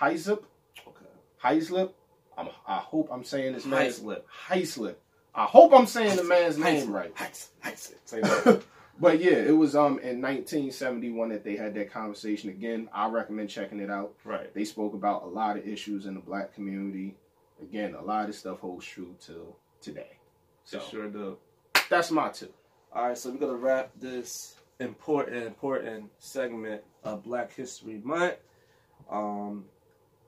Haizlip. 0.00 0.42
Okay. 0.86 1.06
Haizlip. 1.42 1.92
I'm, 2.36 2.48
I 2.66 2.78
hope 2.78 3.08
I'm 3.12 3.24
saying 3.24 3.54
his 3.54 3.64
name. 3.64 3.78
Haizlip. 3.80 4.22
Haizlip. 4.48 4.96
I 5.34 5.44
hope 5.44 5.72
I'm 5.72 5.86
saying 5.86 6.16
the 6.16 6.24
man's 6.24 6.58
name 6.58 6.90
right. 6.92 7.12
Heights. 7.16 7.50
Heights. 7.62 7.92
Say 8.04 8.20
that. 8.20 8.62
But 9.00 9.18
yeah, 9.20 9.32
it 9.32 9.56
was 9.56 9.74
um 9.74 9.98
in 9.98 10.22
1971 10.22 11.30
that 11.30 11.42
they 11.42 11.56
had 11.56 11.74
that 11.74 11.92
conversation. 11.92 12.50
Again, 12.50 12.88
I 12.94 13.08
recommend 13.08 13.50
checking 13.50 13.80
it 13.80 13.90
out. 13.90 14.14
right. 14.24 14.54
They 14.54 14.64
spoke 14.64 14.94
about 14.94 15.24
a 15.24 15.26
lot 15.26 15.56
of 15.56 15.66
issues 15.66 16.06
in 16.06 16.14
the 16.14 16.20
black 16.20 16.54
community. 16.54 17.16
Again, 17.60 17.96
a 17.96 18.02
lot 18.02 18.28
of 18.28 18.36
stuff 18.36 18.60
holds 18.60 18.86
true 18.86 19.16
till 19.18 19.56
today. 19.80 20.10
So 20.62 20.78
They 20.78 20.84
sure 20.90 21.08
do. 21.08 21.38
that's 21.90 22.12
my 22.12 22.28
two. 22.28 22.50
All 22.92 23.08
right, 23.08 23.18
so 23.18 23.30
we're 23.30 23.38
gonna 23.38 23.56
wrap 23.56 23.90
this 23.98 24.54
important, 24.80 25.46
important 25.46 26.10
segment 26.18 26.82
of 27.02 27.22
Black 27.24 27.54
History 27.54 28.00
Month. 28.02 28.36
Um, 29.10 29.64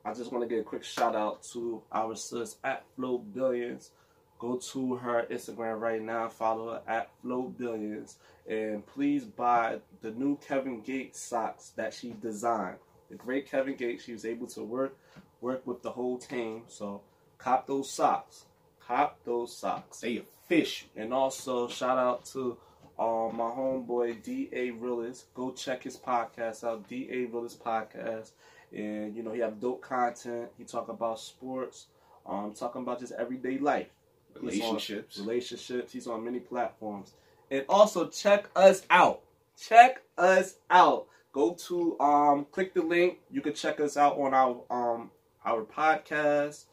I 0.05 0.15
just 0.15 0.31
want 0.33 0.45
to 0.45 0.49
give 0.49 0.61
a 0.61 0.69
quick 0.69 0.85
shout 0.85 1.17
out 1.17 1.43
to 1.53 1.83
our 1.93 2.15
sis 2.15 2.57
at 2.63 2.85
Flow 2.95 3.19
Billions. 3.19 3.91
Go 4.39 4.57
to 4.73 4.97
her 4.97 5.27
Instagram 5.31 5.81
right 5.81 6.03
now, 6.03 6.29
follow 6.29 6.75
her 6.75 6.83
at 6.87 7.11
Flow 7.23 7.43
Billions, 7.43 8.17
and 8.49 8.87
please 8.87 9.25
buy 9.25 9.79
the 10.03 10.11
new 10.11 10.37
Kevin 10.37 10.83
Gates 10.83 11.21
socks 11.21 11.73
that 11.77 11.95
she 11.95 12.15
designed. 12.21 12.77
The 13.09 13.17
great 13.17 13.51
Kevin 13.51 13.77
Gates, 13.77 14.05
she 14.05 14.13
was 14.13 14.25
able 14.25 14.47
to 14.49 14.63
work 14.63 14.97
work 15.41 15.67
with 15.67 15.83
the 15.83 15.91
whole 15.91 16.19
team. 16.19 16.63
So 16.69 17.03
cop 17.39 17.67
those 17.67 17.91
socks. 17.91 18.45
Cop 18.81 19.19
those 19.25 19.57
socks. 19.57 20.01
They 20.01 20.19
official. 20.19 20.89
And 20.97 21.13
also 21.13 21.69
shout 21.69 21.99
out 21.99 22.25
to 22.27 22.59
um, 22.99 23.37
my 23.37 23.51
homeboy 23.51 24.23
D.A. 24.23 24.71
Realist. 24.71 25.33
Go 25.35 25.51
check 25.53 25.83
his 25.83 25.97
podcast 25.97 26.65
out, 26.65 26.89
D.A. 26.89 27.27
Realist 27.27 27.63
Podcast. 27.63 28.31
And 28.73 29.15
you 29.15 29.23
know 29.23 29.33
he 29.33 29.41
have 29.41 29.61
dope 29.61 29.83
content. 29.83 30.49
He 30.59 30.65
talk 30.65 30.89
about 30.89 31.21
sports, 31.21 31.87
um, 32.27 32.53
talking 32.55 32.83
about 32.83 33.01
just 33.01 33.13
everyday 33.13 33.59
life, 33.59 33.89
He's 34.35 34.43
Relationships. 34.43 35.19
relationships. 35.19 35.93
He's 35.93 36.07
on 36.07 36.25
many 36.25 36.41
platforms. 36.41 37.13
And 37.51 37.65
also 37.69 38.09
check 38.09 38.47
us 38.57 38.83
out. 38.91 39.23
Check 39.59 40.03
us 40.19 40.57
out. 40.69 41.07
Go 41.33 41.55
to 41.69 41.99
um 42.01 42.47
click 42.51 42.75
the 42.75 42.83
link. 42.83 43.19
You 43.31 43.41
can 43.41 43.55
check 43.55 43.79
us 43.79 43.97
out 43.97 44.19
on 44.19 44.35
our 44.35 44.63
um 44.71 45.11
our 45.45 45.63
podcast. 45.63 46.65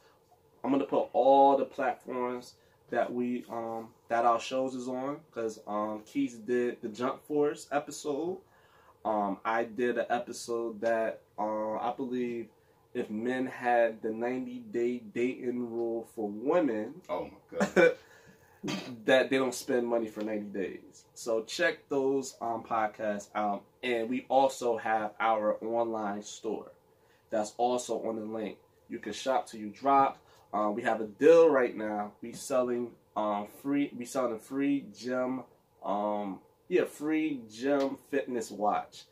I'm 0.63 0.71
gonna 0.71 0.86
put 0.86 1.09
all 1.13 1.57
the 1.57 1.65
platforms 1.65 2.55
that 2.89 3.13
we 3.13 3.45
um 3.51 3.89
that 4.13 4.26
our 4.26 4.39
shows 4.39 4.76
is 4.76 4.88
on 4.88 5.17
because 5.28 5.60
um 5.65 6.04
Keith 6.06 6.39
did 6.45 6.80
the 6.84 6.88
Jump 6.88 7.26
Force 7.26 7.67
episode. 7.71 8.38
Um 9.04 9.39
I 9.43 9.63
did 9.63 9.97
an 9.97 10.06
episode 10.12 10.82
that 10.82 11.21
uh, 11.39 11.78
I 11.78 11.95
believe 11.97 12.49
if 12.93 13.10
men 13.10 13.47
had 13.47 14.04
the 14.04 14.12
90 14.12 14.60
day 14.71 14.99
dating 14.99 15.67
rule 15.71 16.08
for 16.15 16.30
women 16.30 16.93
Oh 17.10 17.28
my 17.52 17.65
god. 17.76 17.93
that 19.06 19.32
they 19.32 19.38
don't 19.39 19.56
spend 19.56 19.88
money 19.88 20.06
for 20.06 20.21
90 20.21 20.45
days. 20.60 21.06
So 21.15 21.41
check 21.41 21.89
those 21.89 22.36
um, 22.39 22.63
podcasts 22.63 23.30
out. 23.34 23.63
And 23.82 24.12
we 24.12 24.28
also 24.30 24.78
have 24.78 25.13
our 25.19 25.58
online 25.65 26.21
store. 26.21 26.71
That's 27.32 27.54
also 27.58 27.99
on 28.08 28.17
the 28.17 28.26
link. 28.26 28.60
You 28.89 28.99
can 28.99 29.13
shop 29.13 29.47
till 29.47 29.60
you 29.60 29.69
drop. 29.69 30.19
Um, 30.54 30.76
we 30.76 30.84
have 30.84 31.02
a 31.02 31.08
deal 31.08 31.49
right 31.49 31.76
now. 31.76 32.12
We 32.21 32.34
selling 32.34 32.91
um, 33.15 33.47
free. 33.62 33.91
We 33.97 34.06
selling 34.06 34.36
a 34.36 34.39
free 34.39 34.86
gym. 34.97 35.43
Um, 35.84 36.39
yeah, 36.67 36.86
free 36.86 37.41
gym 37.52 37.97
fitness 38.10 38.52
watch 38.52 39.04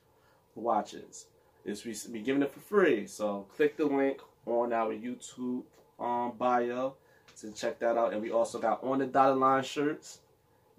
watches. 0.55 1.27
It's 1.65 1.85
we 1.85 1.95
we 2.11 2.21
giving 2.21 2.41
it 2.41 2.51
for 2.51 2.59
free. 2.59 3.07
So 3.07 3.47
click 3.55 3.77
the 3.77 3.85
link 3.85 4.19
on 4.45 4.73
our 4.73 4.93
YouTube 4.93 5.63
um, 5.99 6.33
bio 6.37 6.95
to 7.39 7.51
check 7.51 7.79
that 7.79 7.97
out. 7.97 8.13
And 8.13 8.21
we 8.21 8.31
also 8.31 8.59
got 8.59 8.83
on 8.83 8.99
the 8.99 9.05
dotted 9.05 9.37
line 9.37 9.63
shirts. 9.63 10.19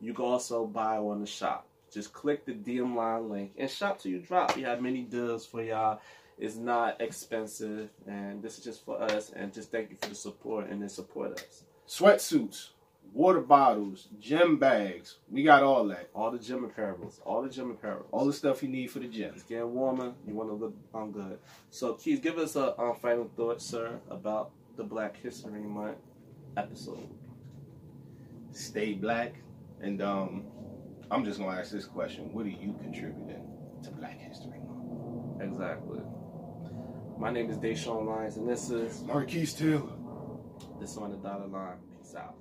You 0.00 0.14
can 0.14 0.24
also 0.24 0.66
buy 0.66 0.96
on 0.96 1.20
the 1.20 1.26
shop. 1.26 1.66
Just 1.92 2.12
click 2.12 2.46
the 2.46 2.52
DM 2.52 2.96
line 2.96 3.28
link 3.28 3.52
and 3.58 3.70
shop 3.70 4.00
till 4.00 4.12
you 4.12 4.18
drop. 4.18 4.56
We 4.56 4.62
have 4.62 4.80
many 4.80 5.02
deals 5.02 5.46
for 5.46 5.62
y'all. 5.62 6.00
It's 6.38 6.56
not 6.56 7.00
expensive, 7.00 7.90
and 8.06 8.42
this 8.42 8.58
is 8.58 8.64
just 8.64 8.85
for 8.85 9.00
us. 9.00 9.30
And 9.30 9.52
just 9.52 9.70
thank 9.70 9.90
you 9.90 9.96
for 10.00 10.08
the 10.08 10.14
support 10.14 10.70
and 10.70 10.80
then 10.80 10.88
support 10.88 11.32
us. 11.32 11.62
Sweatsuits, 11.87 12.70
water 13.12 13.40
bottles, 13.40 14.09
gym 14.18 14.59
bags. 14.59 15.18
We 15.31 15.42
got 15.42 15.62
all 15.62 15.87
that. 15.88 16.11
All 16.14 16.31
the 16.31 16.38
gym 16.38 16.68
apparels, 16.68 17.20
all 17.25 17.42
the 17.42 17.51
gym 17.51 17.77
apparels. 17.77 18.07
All 18.11 18.25
the 18.25 18.33
stuff 18.33 18.62
you 18.62 18.68
need 18.68 18.90
for 18.90 18.98
the 18.98 19.09
gym. 19.09 19.33
It's 19.35 19.42
getting 19.42 19.72
warmer. 19.72 20.12
You 20.27 20.35
want 20.35 20.48
to 20.51 20.55
look 20.55 20.75
um, 20.94 21.12
good. 21.12 21.38
So, 21.70 21.94
Keith, 21.94 22.22
give 22.22 22.38
us 22.38 22.57
a 22.57 22.79
um, 22.81 22.96
final 22.96 23.31
thought, 23.37 23.61
sir, 23.61 24.01
about 24.11 24.53
the 24.77 24.85
Black 24.85 25.16
History 25.16 25.61
Month 25.61 25.98
episode. 26.57 27.09
Stay 28.53 28.92
black. 28.94 29.35
And 29.81 30.01
um 30.03 30.44
I'm 31.11 31.25
just 31.25 31.38
gonna 31.38 31.59
ask 31.59 31.70
this 31.70 31.85
question. 31.85 32.33
What 32.33 32.46
are 32.46 32.51
you 32.51 32.75
contributing 32.81 33.46
to 33.83 33.90
Black 33.90 34.18
History 34.18 34.61
Month? 34.61 35.42
Exactly. 35.42 36.01
My 37.18 37.31
name 37.31 37.51
is 37.51 37.59
Deshaun 37.59 38.07
Lyons, 38.07 38.37
and 38.37 38.48
this 38.48 38.70
is 38.70 39.03
Marquise 39.03 39.53
Taylor. 39.53 39.92
this 40.81 40.96
on 40.96 41.11
the 41.11 41.16
dotted 41.18 41.53
line. 41.53 41.77
Peace 41.98 42.14
out. 42.14 42.35